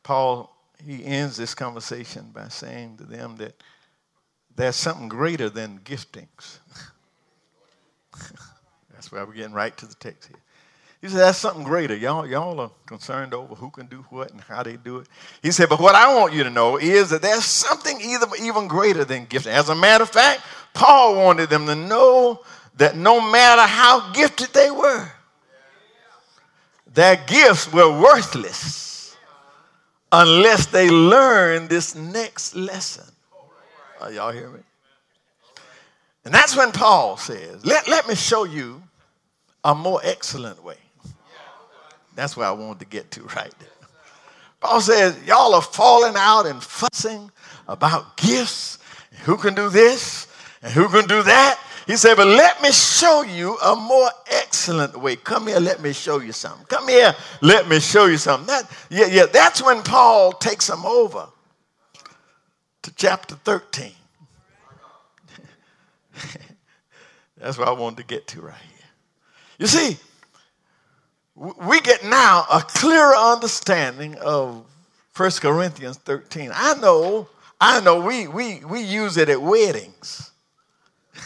Paul, 0.03 0.55
he 0.85 1.03
ends 1.03 1.35
this 1.35 1.55
conversation 1.55 2.29
by 2.31 2.49
saying 2.49 2.97
to 2.97 3.05
them 3.05 3.37
that 3.37 3.55
there's 4.55 4.75
something 4.75 5.09
greater 5.09 5.49
than 5.49 5.79
giftings. 5.79 6.59
That's 9.01 9.11
why 9.11 9.23
we're 9.23 9.33
getting 9.33 9.53
right 9.53 9.75
to 9.77 9.87
the 9.87 9.95
text 9.95 10.29
here. 10.29 10.37
He 11.01 11.07
said, 11.07 11.21
that's 11.21 11.39
something 11.39 11.63
greater. 11.63 11.95
Y'all, 11.95 12.27
y'all 12.27 12.59
are 12.59 12.69
concerned 12.85 13.33
over 13.33 13.55
who 13.55 13.71
can 13.71 13.87
do 13.87 14.05
what 14.11 14.29
and 14.29 14.39
how 14.41 14.61
they 14.61 14.77
do 14.77 14.97
it. 14.97 15.07
He 15.41 15.49
said, 15.49 15.69
but 15.69 15.79
what 15.79 15.95
I 15.95 16.15
want 16.15 16.33
you 16.33 16.43
to 16.43 16.51
know 16.51 16.77
is 16.77 17.09
that 17.09 17.23
there's 17.23 17.43
something 17.43 17.99
either, 17.99 18.27
even 18.39 18.67
greater 18.67 19.03
than 19.03 19.25
gifting. 19.25 19.53
As 19.53 19.69
a 19.69 19.75
matter 19.75 20.03
of 20.03 20.11
fact, 20.11 20.43
Paul 20.75 21.15
wanted 21.15 21.49
them 21.49 21.65
to 21.65 21.73
know 21.73 22.41
that 22.77 22.95
no 22.95 23.19
matter 23.19 23.63
how 23.63 24.11
gifted 24.11 24.49
they 24.49 24.69
were, 24.69 25.11
their 26.93 27.15
gifts 27.25 27.73
were 27.73 27.99
worthless 27.99 29.17
unless 30.11 30.67
they 30.67 30.91
learned 30.91 31.69
this 31.69 31.95
next 31.95 32.55
lesson. 32.55 33.11
Are 33.99 34.11
y'all 34.11 34.31
hear 34.31 34.49
me? 34.49 34.59
And 36.23 36.31
that's 36.31 36.55
when 36.55 36.71
Paul 36.71 37.17
says, 37.17 37.65
let, 37.65 37.87
let 37.87 38.07
me 38.07 38.13
show 38.13 38.43
you 38.43 38.83
a 39.63 39.75
more 39.75 39.99
excellent 40.03 40.63
way. 40.63 40.77
That's 42.15 42.35
where 42.35 42.47
I 42.47 42.51
wanted 42.51 42.79
to 42.79 42.85
get 42.85 43.11
to 43.11 43.21
right. 43.35 43.53
Paul 44.59 44.81
says, 44.81 45.17
y'all 45.25 45.55
are 45.55 45.61
falling 45.61 46.13
out 46.15 46.45
and 46.45 46.61
fussing 46.61 47.31
about 47.67 48.17
gifts. 48.17 48.77
Who 49.23 49.37
can 49.37 49.55
do 49.55 49.69
this 49.69 50.27
and 50.61 50.71
who 50.71 50.87
can 50.87 51.07
do 51.07 51.23
that? 51.23 51.59
He 51.87 51.97
said, 51.97 52.15
But 52.15 52.27
let 52.27 52.61
me 52.61 52.71
show 52.71 53.23
you 53.23 53.57
a 53.57 53.75
more 53.75 54.09
excellent 54.31 54.95
way. 54.99 55.15
Come 55.15 55.47
here, 55.47 55.59
let 55.59 55.81
me 55.81 55.93
show 55.93 56.19
you 56.19 56.31
something. 56.31 56.65
Come 56.67 56.87
here, 56.87 57.15
let 57.41 57.67
me 57.67 57.79
show 57.79 58.05
you 58.05 58.17
something. 58.17 58.47
That, 58.47 58.69
yeah, 58.89 59.07
yeah, 59.07 59.25
that's 59.25 59.63
when 59.63 59.81
Paul 59.81 60.31
takes 60.33 60.67
them 60.67 60.85
over 60.85 61.27
to 62.83 62.95
chapter 62.95 63.35
13. 63.35 63.91
that's 67.37 67.57
what 67.57 67.67
I 67.67 67.71
wanted 67.71 67.97
to 67.97 68.03
get 68.03 68.27
to 68.27 68.41
right. 68.41 68.70
You 69.61 69.67
see, 69.67 69.95
we 71.35 71.81
get 71.81 72.03
now 72.03 72.45
a 72.51 72.61
clearer 72.61 73.15
understanding 73.15 74.15
of 74.15 74.65
1 75.15 75.31
Corinthians 75.39 75.97
13. 75.97 76.49
I 76.51 76.73
know, 76.79 77.27
I 77.59 77.79
know 77.81 78.01
we, 78.01 78.27
we, 78.27 78.65
we 78.65 78.81
use 78.81 79.17
it 79.17 79.29
at 79.29 79.39
weddings 79.39 80.31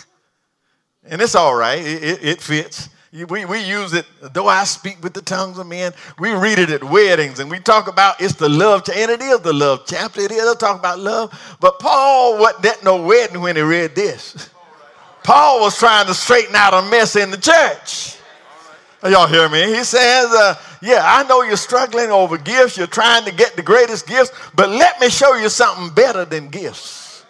and 1.05 1.21
it's 1.21 1.33
all 1.33 1.55
right, 1.55 1.79
it, 1.79 2.03
it, 2.03 2.25
it 2.25 2.41
fits. 2.41 2.89
We, 3.13 3.45
we 3.45 3.63
use 3.63 3.93
it, 3.93 4.05
though 4.33 4.49
I 4.49 4.65
speak 4.65 5.01
with 5.01 5.13
the 5.13 5.21
tongues 5.21 5.57
of 5.57 5.67
men, 5.67 5.93
we 6.19 6.33
read 6.33 6.59
it 6.59 6.71
at 6.71 6.83
weddings 6.83 7.39
and 7.39 7.49
we 7.49 7.59
talk 7.59 7.87
about 7.87 8.19
it's 8.19 8.35
the 8.35 8.49
love, 8.49 8.83
and 8.93 9.11
it 9.11 9.21
is 9.21 9.39
the 9.39 9.53
love 9.53 9.85
chapter. 9.87 10.19
It 10.19 10.31
is 10.31 10.55
talk 10.55 10.77
about 10.77 10.99
love. 10.99 11.57
But 11.61 11.79
Paul 11.79 12.37
wasn't 12.37 12.65
at 12.65 12.83
no 12.83 13.01
wedding 13.01 13.39
when 13.39 13.55
he 13.55 13.61
read 13.61 13.95
this. 13.95 14.49
Paul 15.23 15.61
was 15.61 15.79
trying 15.79 16.07
to 16.07 16.13
straighten 16.13 16.53
out 16.53 16.73
a 16.73 16.81
mess 16.89 17.15
in 17.15 17.31
the 17.31 17.37
church. 17.37 18.17
Y'all 19.03 19.27
hear 19.27 19.47
me? 19.49 19.75
He 19.75 19.84
says, 19.84 20.25
uh, 20.31 20.55
Yeah, 20.81 21.01
I 21.03 21.27
know 21.27 21.43
you're 21.43 21.58
struggling 21.58 22.10
over 22.10 22.38
gifts. 22.38 22.77
You're 22.77 22.88
trying 22.88 23.25
to 23.25 23.31
get 23.31 23.55
the 23.55 23.62
greatest 23.62 24.08
gifts, 24.08 24.31
but 24.55 24.69
let 24.69 24.99
me 24.99 25.10
show 25.10 25.36
you 25.36 25.49
something 25.49 25.93
better 25.93 26.25
than 26.25 26.49
gifts. 26.49 27.23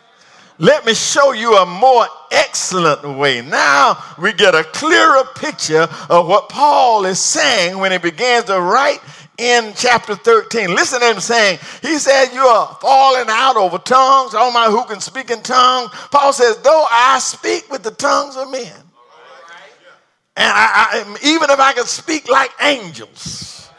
Let 0.58 0.86
me 0.86 0.94
show 0.94 1.34
you 1.34 1.58
a 1.58 1.66
more 1.66 2.08
excellent 2.32 3.18
way. 3.18 3.42
Now 3.42 4.02
we 4.18 4.32
get 4.32 4.56
a 4.56 4.64
clearer 4.64 5.26
picture 5.36 5.88
of 6.10 6.28
what 6.28 6.48
Paul 6.48 7.06
is 7.06 7.20
saying 7.20 7.78
when 7.78 7.92
he 7.92 7.98
begins 7.98 8.46
to 8.46 8.62
write 8.62 9.00
in 9.38 9.74
chapter 9.76 10.16
13. 10.16 10.74
Listen 10.74 11.02
to 11.02 11.08
him 11.08 11.20
saying, 11.20 11.60
He 11.82 11.98
said, 11.98 12.28
You 12.34 12.40
are 12.40 12.78
falling 12.80 13.28
out 13.28 13.58
over 13.58 13.80
tongues. 13.80 14.32
Oh 14.34 14.50
my, 14.54 14.68
who 14.68 14.86
can 14.86 15.02
speak 15.02 15.30
in 15.30 15.42
tongues? 15.42 15.90
Paul 16.10 16.32
says, 16.32 16.58
Though 16.60 16.86
I 16.90 17.20
speak 17.20 17.70
with 17.70 17.84
the 17.84 17.92
tongues 17.92 18.38
of 18.38 18.50
men 18.50 18.85
and 20.38 20.52
I, 20.52 21.06
I, 21.06 21.18
even 21.24 21.50
if 21.50 21.60
I 21.60 21.74
could 21.74 21.88
speak 21.88 22.30
like 22.30 22.52
angels, 22.62 23.70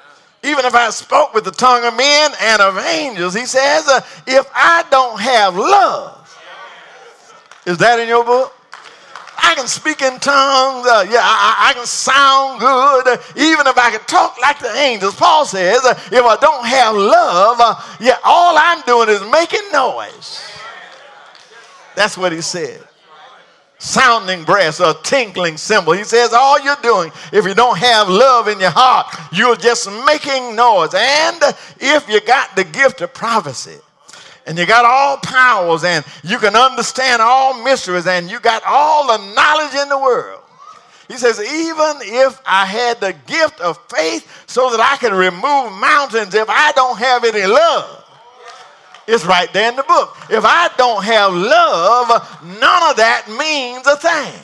even 0.42 0.64
if 0.64 0.74
I 0.74 0.88
spoke 0.90 1.34
with 1.34 1.44
the 1.44 1.50
tongue 1.50 1.84
of 1.84 1.96
men 1.96 2.30
and 2.40 2.62
of 2.62 2.78
angels, 2.78 3.34
he 3.34 3.44
says, 3.44 3.86
uh, 3.88 4.00
if 4.26 4.48
I 4.54 4.84
don't 4.90 5.20
have 5.20 5.56
love, 5.56 6.22
is 7.66 7.76
that 7.78 7.98
in 7.98 8.08
your 8.08 8.24
book? 8.24 8.52
I 9.38 9.54
can 9.54 9.66
speak 9.66 10.00
in 10.00 10.18
tongues. 10.18 10.86
Uh, 10.86 11.06
yeah, 11.10 11.20
I, 11.20 11.68
I, 11.68 11.72
can 11.74 11.84
sound 11.84 12.58
good. 12.58 13.06
Uh, 13.06 13.22
even 13.36 13.66
if 13.66 13.76
I 13.76 13.90
can 13.90 14.00
talk 14.06 14.40
like 14.40 14.58
the 14.58 14.74
angels. 14.74 15.14
Paul 15.14 15.44
says, 15.44 15.84
uh, 15.84 15.92
if 16.10 16.24
I 16.24 16.36
don't 16.40 16.64
have 16.64 16.94
love, 16.94 17.56
uh, 17.60 17.74
yeah, 18.00 18.16
all 18.24 18.56
I'm 18.58 18.80
doing 18.86 19.10
is 19.10 19.20
making 19.30 19.70
noise. 19.72 20.40
That's 21.94 22.16
what 22.16 22.32
he 22.32 22.40
said 22.40 22.82
sounding 23.86 24.42
brass, 24.44 24.80
a 24.80 24.94
tinkling 25.02 25.56
cymbal. 25.56 25.92
He 25.92 26.04
says, 26.04 26.32
All 26.32 26.60
you're 26.60 26.76
doing, 26.82 27.12
if 27.32 27.44
you 27.44 27.54
don't 27.54 27.78
have 27.78 28.08
love 28.08 28.48
in 28.48 28.58
your 28.58 28.70
heart, 28.70 29.06
you're 29.32 29.56
just 29.56 29.88
making 30.04 30.56
noise. 30.56 30.92
And 30.94 31.40
if 31.80 32.08
you 32.08 32.20
got 32.20 32.54
the 32.56 32.64
gift 32.64 33.00
of 33.00 33.14
prophecy, 33.14 33.78
and 34.46 34.58
you 34.58 34.66
got 34.66 34.84
all 34.84 35.18
powers, 35.18 35.84
and 35.84 36.04
you 36.22 36.38
can 36.38 36.54
understand 36.54 37.22
all 37.22 37.62
mysteries, 37.64 38.06
and 38.06 38.30
you 38.30 38.40
got 38.40 38.62
all 38.66 39.06
the 39.06 39.34
knowledge 39.34 39.74
in 39.74 39.88
the 39.88 39.98
world. 39.98 40.42
He 41.08 41.16
says, 41.16 41.38
even 41.40 41.96
if 42.02 42.40
I 42.44 42.66
had 42.66 43.00
the 43.00 43.14
gift 43.26 43.60
of 43.60 43.78
faith 43.88 44.44
so 44.48 44.70
that 44.70 44.80
I 44.80 44.96
could 44.96 45.12
remove 45.12 45.72
mountains, 45.80 46.34
if 46.34 46.48
I 46.48 46.72
don't 46.72 46.98
have 46.98 47.24
any 47.24 47.46
love, 47.46 48.05
it's 49.06 49.24
right 49.24 49.52
there 49.52 49.68
in 49.68 49.76
the 49.76 49.84
book. 49.84 50.16
If 50.30 50.44
I 50.44 50.70
don't 50.76 51.04
have 51.04 51.32
love, 51.32 52.08
none 52.42 52.90
of 52.90 52.96
that 52.96 53.26
means 53.28 53.86
a 53.86 53.96
thing. 53.96 54.42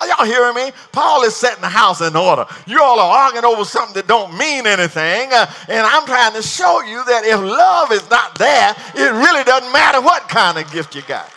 Are 0.00 0.08
y'all 0.08 0.24
hearing 0.24 0.54
me? 0.54 0.72
Paul 0.92 1.24
is 1.24 1.36
setting 1.36 1.60
the 1.60 1.68
house 1.68 2.00
in 2.00 2.16
order. 2.16 2.46
You 2.66 2.82
all 2.82 2.98
are 2.98 3.26
arguing 3.26 3.44
over 3.44 3.64
something 3.64 3.94
that 3.94 4.06
don't 4.06 4.36
mean 4.38 4.66
anything. 4.66 5.28
Uh, 5.30 5.44
and 5.68 5.86
I'm 5.86 6.06
trying 6.06 6.32
to 6.32 6.42
show 6.42 6.80
you 6.80 7.04
that 7.04 7.24
if 7.26 7.38
love 7.38 7.92
is 7.92 8.08
not 8.08 8.38
there, 8.38 8.74
it 8.94 9.12
really 9.12 9.44
doesn't 9.44 9.70
matter 9.72 10.00
what 10.00 10.26
kind 10.28 10.56
of 10.56 10.72
gift 10.72 10.94
you 10.94 11.02
got 11.02 11.30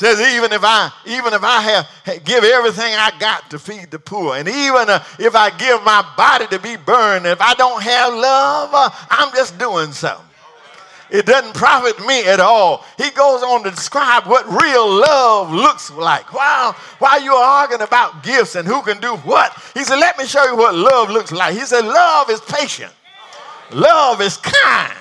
says 0.00 0.18
even 0.34 0.50
if 0.50 0.62
I 0.64 0.90
even 1.04 1.34
if 1.34 1.44
I 1.44 1.60
have 1.60 2.24
give 2.24 2.42
everything 2.42 2.94
I 2.96 3.12
got 3.18 3.50
to 3.50 3.58
feed 3.58 3.90
the 3.90 3.98
poor, 3.98 4.34
and 4.34 4.48
even 4.48 4.88
uh, 4.88 5.04
if 5.18 5.34
I 5.36 5.50
give 5.50 5.82
my 5.84 6.02
body 6.16 6.46
to 6.46 6.58
be 6.58 6.76
burned, 6.76 7.26
if 7.26 7.38
I 7.38 7.52
don't 7.52 7.82
have 7.82 8.14
love, 8.14 8.70
uh, 8.72 8.88
I'm 9.10 9.30
just 9.34 9.58
doing 9.58 9.92
something. 9.92 10.24
It 11.10 11.26
doesn't 11.26 11.54
profit 11.54 11.98
me 12.06 12.24
at 12.28 12.40
all. 12.40 12.86
He 12.96 13.10
goes 13.10 13.42
on 13.42 13.64
to 13.64 13.70
describe 13.70 14.26
what 14.26 14.46
real 14.46 14.88
love 14.88 15.52
looks 15.52 15.90
like. 15.90 16.32
While, 16.32 16.72
while 16.98 17.22
you're 17.22 17.34
arguing 17.34 17.82
about 17.82 18.22
gifts 18.22 18.54
and 18.54 18.66
who 18.66 18.80
can 18.80 19.00
do 19.00 19.16
what, 19.16 19.52
he 19.74 19.84
said, 19.84 19.98
Let 19.98 20.16
me 20.16 20.24
show 20.24 20.44
you 20.44 20.56
what 20.56 20.74
love 20.74 21.10
looks 21.10 21.32
like. 21.32 21.52
He 21.52 21.60
said, 21.66 21.84
Love 21.84 22.30
is 22.30 22.40
patient, 22.40 22.92
love 23.72 24.22
is 24.22 24.38
kind. 24.38 24.96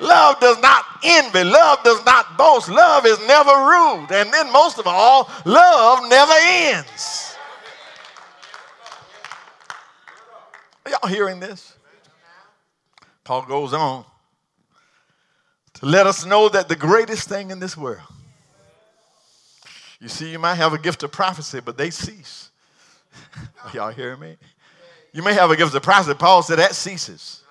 Love 0.00 0.40
does 0.40 0.58
not 0.60 0.84
envy. 1.02 1.44
Love 1.44 1.82
does 1.82 2.04
not 2.04 2.36
boast. 2.36 2.68
Love 2.68 3.06
is 3.06 3.18
never 3.26 3.50
rude. 3.50 4.08
And 4.10 4.32
then, 4.32 4.52
most 4.52 4.78
of 4.78 4.86
all, 4.86 5.30
love 5.44 6.08
never 6.08 6.32
ends. 6.38 7.36
Are 10.84 10.90
y'all 10.90 11.08
hearing 11.08 11.40
this? 11.40 11.74
Paul 13.24 13.42
goes 13.42 13.72
on 13.72 14.04
to 15.74 15.86
let 15.86 16.06
us 16.06 16.24
know 16.24 16.48
that 16.48 16.68
the 16.68 16.76
greatest 16.76 17.28
thing 17.28 17.50
in 17.50 17.58
this 17.58 17.76
world, 17.76 18.06
you 20.00 20.08
see, 20.08 20.30
you 20.30 20.38
might 20.38 20.54
have 20.54 20.72
a 20.72 20.78
gift 20.78 21.02
of 21.02 21.10
prophecy, 21.10 21.60
but 21.60 21.76
they 21.76 21.90
cease. 21.90 22.50
Are 23.64 23.70
y'all 23.74 23.90
hearing 23.90 24.20
me? 24.20 24.36
You 25.12 25.22
may 25.22 25.34
have 25.34 25.50
a 25.50 25.56
gift 25.56 25.74
of 25.74 25.82
prophecy. 25.82 26.14
Paul 26.14 26.42
said 26.42 26.58
that 26.58 26.74
ceases. 26.74 27.42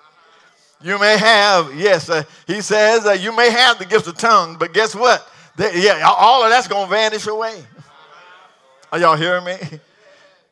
You 0.85 0.99
may 0.99 1.17
have, 1.17 1.73
yes, 1.73 2.11
uh, 2.11 2.21
he 2.45 2.61
says, 2.61 3.07
uh, 3.07 3.13
you 3.13 3.35
may 3.35 3.49
have 3.49 3.79
the 3.79 3.85
gift 3.85 4.05
of 4.05 4.19
tongue, 4.19 4.55
but 4.59 4.71
guess 4.71 4.93
what? 4.93 5.27
They, 5.55 5.81
yeah, 5.81 6.07
all 6.07 6.43
of 6.43 6.51
that's 6.51 6.67
going 6.67 6.85
to 6.85 6.91
vanish 6.91 7.25
away. 7.25 7.65
Are 8.91 8.99
y'all 8.99 9.17
hearing 9.17 9.45
me? 9.45 9.55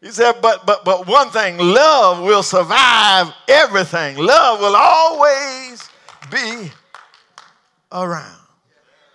He 0.01 0.11
said, 0.11 0.41
but, 0.41 0.65
but, 0.65 0.83
but 0.83 1.07
one 1.07 1.29
thing, 1.29 1.57
love 1.57 2.21
will 2.21 2.43
survive 2.43 3.33
everything. 3.47 4.17
Love 4.17 4.59
will 4.59 4.75
always 4.75 5.89
be 6.29 6.69
around. 7.89 8.41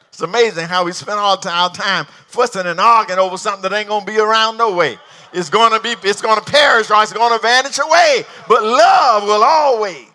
It's 0.09 0.23
amazing 0.23 0.65
how 0.65 0.87
we 0.87 0.93
spend 0.93 1.19
all 1.19 1.39
our 1.47 1.71
time 1.71 2.07
fussing 2.29 2.65
and 2.65 2.81
arguing 2.81 3.19
over 3.21 3.37
something 3.37 3.71
that 3.71 3.77
ain't 3.77 3.89
going 3.89 4.07
to 4.07 4.11
be 4.11 4.19
around 4.19 4.57
no 4.57 4.75
way. 4.75 4.97
It's 5.35 5.51
going 5.51 5.73
to 5.73 5.81
be, 5.81 5.95
it's 6.09 6.23
going 6.23 6.43
to 6.43 6.51
perish 6.51 6.91
or 6.91 7.03
it's 7.03 7.13
going 7.13 7.39
to 7.39 7.43
vanish 7.43 7.79
away. 7.79 8.25
But 8.49 8.63
love 8.63 9.25
will 9.25 9.45
always 9.45 10.08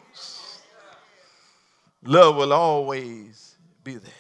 love 2.04 2.36
will 2.36 2.54
always 2.54 3.56
be 3.84 3.96
there. 3.96 4.12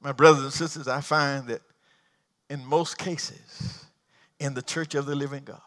My 0.00 0.12
brothers 0.12 0.42
and 0.42 0.52
sisters, 0.52 0.88
I 0.88 1.00
find 1.00 1.46
that 1.48 1.62
in 2.50 2.64
most 2.64 2.98
cases, 2.98 3.84
in 4.38 4.54
the 4.54 4.62
church 4.62 4.94
of 4.94 5.06
the 5.06 5.14
living 5.14 5.44
God, 5.44 5.60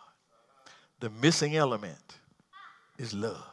the 1.00 1.10
missing 1.10 1.56
element 1.56 2.18
is 2.98 3.14
love. 3.14 3.44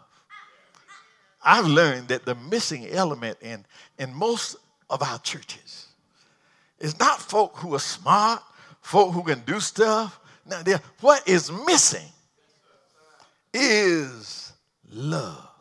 I've 1.45 1.67
learned 1.67 2.09
that 2.09 2.25
the 2.25 2.35
missing 2.35 2.87
element 2.89 3.39
in, 3.41 3.65
in 3.99 4.15
most 4.15 4.57
of 4.91 5.03
our 5.03 5.19
churches 5.21 5.87
is 6.79 6.99
not 6.99 7.21
folk 7.21 7.57
who 7.57 7.75
are 7.75 7.81
smart, 7.81 8.43
folk 8.81 9.13
who 9.13 9.23
can 9.23 9.41
do 9.41 9.61
stuff. 9.61 10.21
Now, 10.47 10.63
what 11.01 11.27
is 11.29 11.51
missing 11.67 12.09
is 13.55 14.53
love. 14.91 15.52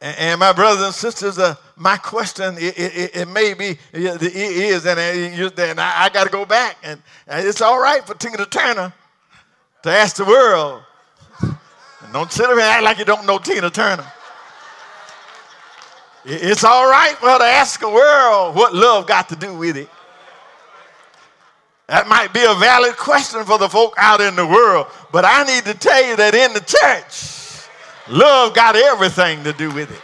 And, 0.00 0.38
my 0.38 0.52
brothers 0.52 0.84
and 0.84 0.94
sisters, 0.94 1.38
uh, 1.38 1.56
my 1.76 1.96
question, 1.96 2.54
it, 2.56 2.78
it, 2.78 3.16
it, 3.16 3.28
may 3.28 3.52
be, 3.54 3.76
it 3.92 4.22
is, 4.22 4.86
and, 4.86 4.98
and 5.00 5.80
I, 5.80 6.08
got 6.08 6.24
to 6.24 6.30
go 6.30 6.44
back. 6.44 6.76
And 6.84 7.02
it's 7.26 7.60
all 7.60 7.80
right 7.80 8.04
for 8.06 8.14
Tina 8.14 8.46
Turner 8.46 8.92
to 9.82 9.90
ask 9.90 10.16
the 10.16 10.24
world. 10.24 10.82
Don't 12.12 12.30
sit 12.30 12.44
there 12.44 12.52
and 12.52 12.60
act 12.60 12.84
like 12.84 12.98
you 12.98 13.04
don't 13.04 13.26
know 13.26 13.38
Tina 13.38 13.70
Turner. 13.70 14.06
It's 16.24 16.62
all 16.62 16.88
right 16.88 17.16
for 17.16 17.28
her 17.30 17.38
to 17.38 17.44
ask 17.44 17.80
the 17.80 17.88
world 17.88 18.54
what 18.54 18.74
love 18.74 19.06
got 19.06 19.28
to 19.30 19.36
do 19.36 19.56
with 19.56 19.76
it. 19.76 19.88
That 21.88 22.06
might 22.06 22.32
be 22.34 22.44
a 22.44 22.54
valid 22.54 22.96
question 22.96 23.44
for 23.44 23.58
the 23.58 23.68
folk 23.68 23.94
out 23.96 24.20
in 24.20 24.36
the 24.36 24.46
world, 24.46 24.88
but 25.10 25.24
I 25.24 25.42
need 25.44 25.64
to 25.64 25.74
tell 25.74 26.04
you 26.04 26.16
that 26.16 26.34
in 26.34 26.52
the 26.52 26.60
church, 26.60 27.37
Love 28.08 28.54
got 28.54 28.76
everything 28.76 29.44
to 29.44 29.52
do 29.52 29.70
with 29.70 29.90
it. 29.90 30.00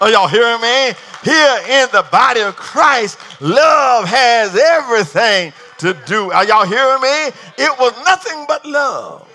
Are 0.00 0.10
y'all 0.10 0.28
hearing 0.28 0.60
me? 0.60 0.92
Here 1.22 1.58
in 1.68 1.88
the 1.92 2.06
body 2.10 2.40
of 2.40 2.56
Christ, 2.56 3.18
love 3.40 4.06
has 4.06 4.56
everything 4.56 5.52
to 5.78 5.94
do. 6.06 6.30
Are 6.32 6.44
y'all 6.44 6.64
hearing 6.64 7.02
me? 7.02 7.26
It 7.58 7.78
was 7.78 7.92
nothing 8.04 8.46
but 8.48 8.64
love 8.64 9.28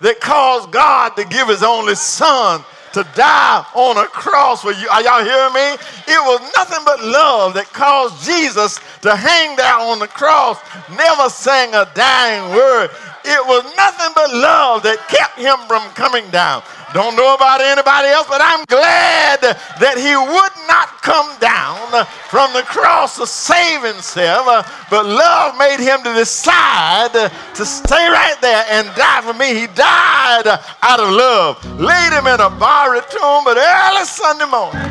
that 0.00 0.20
caused 0.20 0.70
God 0.70 1.16
to 1.16 1.24
give 1.24 1.48
his 1.48 1.62
only 1.62 1.96
son 1.96 2.62
to 2.92 3.06
die 3.14 3.64
on 3.74 3.96
a 3.96 4.06
cross 4.06 4.62
for 4.62 4.72
you. 4.72 4.88
Are 4.88 5.02
y'all 5.02 5.24
hearing 5.24 5.54
me? 5.54 5.76
It 6.06 6.20
was 6.20 6.40
nothing 6.56 6.84
but 6.84 7.02
love 7.02 7.54
that 7.54 7.72
caused 7.72 8.24
Jesus 8.24 8.78
to 9.00 9.16
hang 9.16 9.56
there 9.56 9.78
on 9.78 9.98
the 9.98 10.08
cross, 10.08 10.58
never 10.96 11.28
saying 11.28 11.74
a 11.74 11.88
dying 11.94 12.54
word. 12.54 12.90
It 13.24 13.46
was 13.46 13.62
nothing 13.76 14.12
but 14.14 14.34
love 14.34 14.82
that 14.82 14.98
kept 15.08 15.38
him 15.38 15.56
from 15.68 15.82
coming 15.94 16.28
down. 16.30 16.62
Don't 16.92 17.16
know 17.16 17.32
about 17.34 17.62
anybody 17.62 18.08
else, 18.08 18.26
but 18.28 18.42
I'm 18.42 18.66
glad 18.66 19.40
that 19.40 19.96
he 19.96 20.12
would 20.12 20.56
not 20.68 21.00
come 21.00 21.30
down 21.40 22.04
from 22.28 22.52
the 22.52 22.60
cross 22.68 23.16
to 23.16 23.26
save 23.26 23.80
himself, 23.82 24.44
but 24.90 25.06
love 25.06 25.56
made 25.56 25.80
him 25.80 26.02
to 26.04 26.12
decide 26.12 27.14
to 27.14 27.64
stay 27.64 28.08
right 28.10 28.36
there 28.42 28.66
and 28.68 28.84
die 28.92 29.22
for 29.22 29.32
me. 29.32 29.54
He 29.54 29.66
died 29.72 30.44
out 30.82 31.00
of 31.00 31.08
love. 31.08 31.64
Laid 31.80 32.12
him 32.12 32.26
in 32.26 32.40
a 32.42 32.50
tomb, 32.82 33.44
but 33.44 33.56
early 33.56 34.04
Sunday 34.04 34.44
morning, 34.46 34.82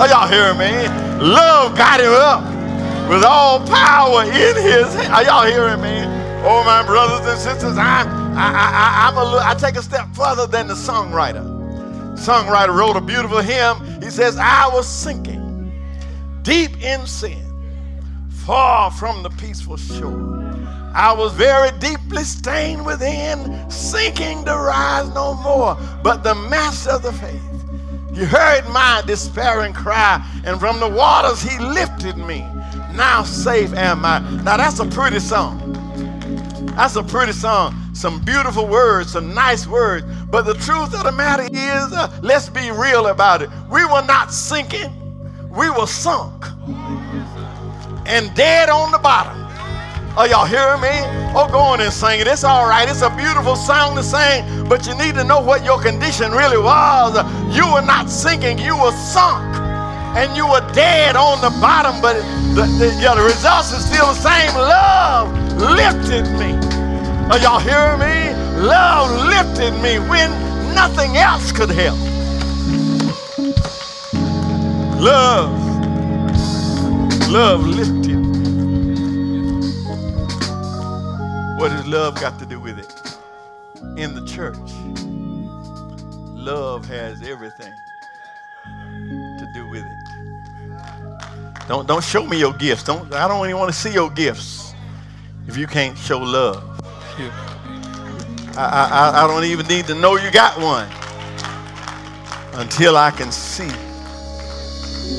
are 0.00 0.08
y'all 0.08 0.26
hearing 0.26 0.58
me? 0.58 0.88
Love 1.24 1.76
got 1.76 2.00
him 2.00 2.12
up 2.12 2.42
with 3.08 3.22
all 3.22 3.64
power 3.66 4.24
in 4.24 4.56
his 4.56 4.92
hand. 4.92 5.12
Are 5.12 5.22
y'all 5.22 5.46
hearing 5.46 5.80
me? 5.80 6.02
Oh, 6.44 6.64
my 6.64 6.84
brothers 6.84 7.26
and 7.28 7.38
sisters, 7.38 7.78
I, 7.78 8.02
I, 8.02 9.08
I, 9.08 9.08
I'm 9.08 9.16
I 9.16 9.54
take 9.54 9.76
a 9.76 9.82
step 9.82 10.12
further 10.14 10.48
than 10.48 10.66
the 10.66 10.74
songwriter. 10.74 11.44
Songwriter 12.16 12.76
wrote 12.76 12.96
a 12.96 13.00
beautiful 13.00 13.38
hymn. 13.38 14.02
He 14.02 14.10
says, 14.10 14.36
I 14.36 14.68
was 14.68 14.88
sinking 14.88 15.72
deep 16.42 16.82
in 16.82 17.06
sin, 17.06 17.40
far 18.28 18.90
from 18.90 19.22
the 19.22 19.30
peaceful 19.30 19.76
shore. 19.76 20.45
I 20.96 21.12
was 21.12 21.34
very 21.34 21.72
deeply 21.78 22.24
stained 22.24 22.86
within, 22.86 23.70
sinking 23.70 24.46
to 24.46 24.56
rise 24.56 25.12
no 25.12 25.34
more. 25.34 25.76
But 26.02 26.22
the 26.22 26.34
master 26.34 26.92
of 26.92 27.02
the 27.02 27.12
faith, 27.12 27.42
he 28.14 28.24
heard 28.24 28.66
my 28.70 29.02
despairing 29.06 29.74
cry, 29.74 30.26
and 30.46 30.58
from 30.58 30.80
the 30.80 30.88
waters 30.88 31.42
he 31.42 31.58
lifted 31.58 32.16
me. 32.16 32.40
Now 32.94 33.24
safe 33.24 33.74
am 33.74 34.06
I. 34.06 34.20
Now 34.42 34.56
that's 34.56 34.80
a 34.80 34.86
pretty 34.86 35.18
song. 35.18 35.60
That's 36.76 36.96
a 36.96 37.02
pretty 37.02 37.32
song. 37.32 37.74
Some 37.92 38.18
beautiful 38.20 38.66
words, 38.66 39.12
some 39.12 39.34
nice 39.34 39.66
words. 39.66 40.06
But 40.30 40.46
the 40.46 40.54
truth 40.54 40.94
of 40.94 41.04
the 41.04 41.12
matter 41.12 41.42
is, 41.42 41.92
uh, 41.92 42.18
let's 42.22 42.48
be 42.48 42.70
real 42.70 43.08
about 43.08 43.42
it. 43.42 43.50
We 43.70 43.84
were 43.84 44.04
not 44.06 44.32
sinking, 44.32 44.90
we 45.50 45.68
were 45.68 45.86
sunk 45.86 46.46
and 48.06 48.34
dead 48.34 48.70
on 48.70 48.92
the 48.92 48.98
bottom. 48.98 49.45
Are 50.16 50.26
y'all 50.26 50.46
hearing 50.46 50.80
me? 50.80 50.96
Oh, 51.36 51.46
go 51.46 51.58
on 51.58 51.82
and 51.82 51.92
sing 51.92 52.20
it. 52.20 52.26
It's 52.26 52.42
all 52.42 52.66
right. 52.66 52.88
It's 52.88 53.02
a 53.02 53.10
beautiful 53.10 53.54
song 53.54 53.96
to 53.96 54.02
sing, 54.02 54.66
but 54.66 54.86
you 54.86 54.94
need 54.94 55.14
to 55.16 55.24
know 55.24 55.40
what 55.40 55.62
your 55.62 55.78
condition 55.78 56.32
really 56.32 56.56
was. 56.56 57.12
You 57.54 57.70
were 57.70 57.82
not 57.82 58.08
sinking, 58.08 58.58
you 58.58 58.74
were 58.78 58.92
sunk. 58.92 59.44
And 60.16 60.34
you 60.34 60.48
were 60.48 60.66
dead 60.72 61.16
on 61.16 61.42
the 61.42 61.50
bottom, 61.60 62.00
but 62.00 62.14
the, 62.54 62.64
the, 62.78 62.98
yeah, 62.98 63.14
the 63.14 63.24
results 63.24 63.74
are 63.74 63.80
still 63.80 64.06
the 64.06 64.14
same. 64.14 64.54
Love 64.56 65.36
lifted 65.60 66.24
me. 66.38 66.54
Are 67.28 67.38
y'all 67.38 67.60
hearing 67.60 68.00
me? 68.00 68.32
Love 68.66 69.10
lifted 69.28 69.72
me 69.82 69.98
when 70.08 70.30
nothing 70.74 71.18
else 71.18 71.52
could 71.52 71.68
help. 71.68 71.98
Love, 74.98 75.52
love 77.28 77.66
lifted 77.66 77.95
What 81.56 81.72
has 81.72 81.86
love 81.86 82.20
got 82.20 82.38
to 82.38 82.44
do 82.44 82.60
with 82.60 82.78
it? 82.78 83.18
In 83.96 84.14
the 84.14 84.26
church, 84.26 84.58
love 86.34 86.84
has 86.84 87.22
everything 87.22 87.72
to 89.38 89.50
do 89.54 89.70
with 89.70 89.82
it. 89.82 91.66
Don't, 91.66 91.88
don't 91.88 92.04
show 92.04 92.26
me 92.26 92.38
your 92.38 92.52
gifts. 92.52 92.82
Don't, 92.84 93.10
I 93.14 93.26
don't 93.26 93.44
even 93.46 93.58
want 93.58 93.72
to 93.72 93.78
see 93.78 93.90
your 93.90 94.10
gifts 94.10 94.74
if 95.48 95.56
you 95.56 95.66
can't 95.66 95.96
show 95.96 96.18
love. 96.18 96.62
I, 98.58 99.14
I, 99.14 99.24
I 99.24 99.26
don't 99.26 99.44
even 99.44 99.66
need 99.66 99.86
to 99.86 99.94
know 99.94 100.16
you 100.16 100.30
got 100.30 100.60
one 100.60 100.88
until 102.60 102.98
I 102.98 103.10
can 103.10 103.32
see. 103.32 103.70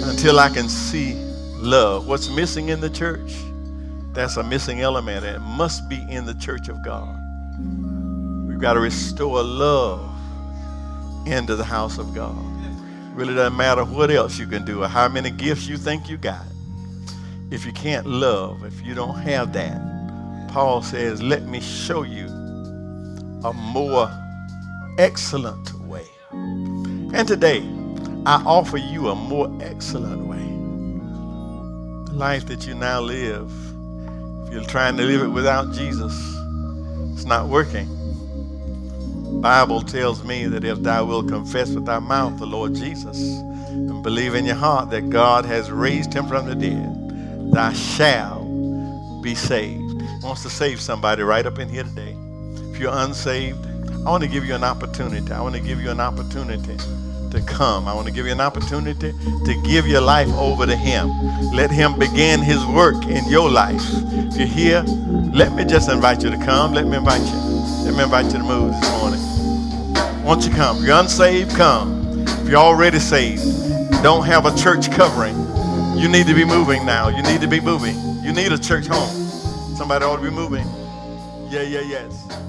Until 0.08 0.40
I 0.40 0.50
can 0.50 0.70
see 0.70 1.16
love. 1.56 2.08
What's 2.08 2.30
missing 2.30 2.70
in 2.70 2.80
the 2.80 2.92
church? 2.92 3.47
That's 4.18 4.36
a 4.36 4.42
missing 4.44 4.82
element. 4.82 5.24
It 5.24 5.38
must 5.42 5.88
be 5.88 6.04
in 6.10 6.26
the 6.26 6.34
church 6.34 6.70
of 6.70 6.82
God. 6.82 7.16
We've 8.48 8.60
got 8.60 8.74
to 8.74 8.80
restore 8.80 9.44
love 9.44 10.10
into 11.28 11.56
the 11.56 11.64
house 11.64 12.00
of 12.00 12.16
God. 12.16 12.36
Really 13.14 13.36
doesn't 13.36 13.56
matter 13.56 13.86
what 13.86 14.10
else 14.10 14.40
you 14.40 14.48
can 14.48 14.66
do 14.66 14.82
or 14.82 14.88
how 14.88 15.08
many 15.08 15.30
gifts 15.30 15.68
you 15.68 15.78
think 15.78 16.10
you 16.10 16.18
got. 16.18 16.48
If 17.52 17.64
you 17.64 17.72
can't 17.74 18.08
love, 18.08 18.66
if 18.66 18.84
you 18.84 18.96
don't 18.96 19.20
have 19.20 19.54
that, 19.54 19.80
Paul 20.48 20.82
says, 20.82 21.22
let 21.22 21.44
me 21.44 21.60
show 21.60 22.02
you 22.02 22.26
a 22.26 23.54
more 23.54 24.10
excellent 24.98 25.80
way. 25.82 26.08
And 26.32 27.28
today, 27.28 27.60
I 28.26 28.42
offer 28.48 28.78
you 28.78 29.10
a 29.10 29.16
more 29.16 29.56
excellent 29.62 30.26
way. 30.26 30.38
The 32.12 32.18
life 32.18 32.48
that 32.48 32.66
you 32.66 32.74
now 32.74 33.00
live 33.00 33.67
if 34.48 34.54
you're 34.54 34.64
trying 34.64 34.96
to 34.96 35.04
live 35.04 35.22
it 35.22 35.28
without 35.28 35.74
Jesus, 35.74 36.14
it's 37.14 37.26
not 37.26 37.50
working. 37.50 37.88
Bible 39.42 39.82
tells 39.82 40.24
me 40.24 40.48
that 40.48 40.64
if 40.64 40.80
thou 40.80 41.04
wilt 41.04 41.28
confess 41.28 41.70
with 41.72 41.86
thy 41.86 42.00
mouth 42.00 42.40
the 42.40 42.46
Lord 42.48 42.74
Jesus 42.74 43.20
and 43.20 44.02
believe 44.02 44.36
in 44.36 44.46
your 44.46 44.56
heart 44.56 44.90
that 44.92 45.10
God 45.10 45.44
has 45.44 45.70
raised 45.70 46.14
him 46.14 46.28
from 46.28 46.48
the 46.48 46.56
dead, 46.56 47.52
thou 47.52 47.74
shalt 47.74 49.22
be 49.22 49.36
saved. 49.36 50.02
Wants 50.24 50.44
to 50.44 50.50
save 50.50 50.80
somebody 50.80 51.24
right 51.24 51.46
up 51.46 51.60
in 51.60 51.68
here 51.68 51.84
today. 51.84 52.16
If 52.72 52.80
you're 52.80 52.96
unsaved, 52.96 53.66
I 54.06 54.10
want 54.10 54.24
to 54.24 54.30
give 54.30 54.46
you 54.46 54.56
an 54.56 54.64
opportunity. 54.64 55.32
I 55.34 55.42
want 55.42 55.56
to 55.56 55.62
give 55.62 55.82
you 55.82 55.92
an 55.92 56.00
opportunity 56.00 56.78
to 57.32 57.42
come. 57.42 57.88
I 57.88 57.94
want 57.94 58.08
to 58.08 58.14
give 58.14 58.26
you 58.26 58.32
an 58.32 58.42
opportunity 58.42 59.14
to 59.46 59.62
give 59.66 59.88
your 59.88 60.02
life 60.02 60.30
over 60.34 60.66
to 60.66 60.76
Him. 60.76 61.10
Let 61.54 61.72
Him 61.72 61.98
begin 61.98 62.42
His 62.42 62.66
work 62.66 63.06
in 63.06 63.28
your 63.30 63.50
life. 63.50 63.82
If 63.84 64.38
you're 64.38 64.48
here, 64.48 64.84
let 65.34 65.54
me 65.54 65.66
just 65.66 65.90
invite 65.90 66.24
you 66.24 66.30
to 66.30 66.38
come. 66.38 66.74
Let 66.74 66.86
me 66.86 66.98
invite 66.98 67.22
you. 67.22 67.38
Let 67.86 67.96
me 67.96 68.04
invite 68.04 68.26
you 68.26 68.40
to 68.40 68.44
move 68.44 68.72
this 68.72 68.92
morning. 68.92 70.24
Won't 70.24 70.46
you 70.46 70.52
come? 70.52 70.78
If 70.78 70.86
you're 70.86 71.00
unsaved, 71.00 71.52
come. 71.56 72.26
If 72.28 72.50
you're 72.50 72.58
already 72.58 73.00
saved, 73.00 73.44
don't 74.04 74.26
have 74.26 74.46
a 74.46 74.56
church 74.56 74.92
covering, 74.92 75.36
you 75.98 76.08
need 76.08 76.28
to 76.28 76.34
be 76.34 76.46
moving 76.46 76.86
now. 76.86 77.10
You 77.10 77.24
need 77.24 77.42
to 77.42 77.48
be 77.48 77.60
moving. 77.60 77.96
You 78.24 78.32
need 78.34 78.52
a 78.52 78.58
church 78.58 78.88
home. 78.88 79.10
Somebody 79.76 80.06
ought 80.06 80.18
to 80.18 80.22
be 80.22 80.30
moving. 80.30 80.66
Yeah, 81.50 81.62
yeah, 81.62 81.82
yes. 81.82 82.47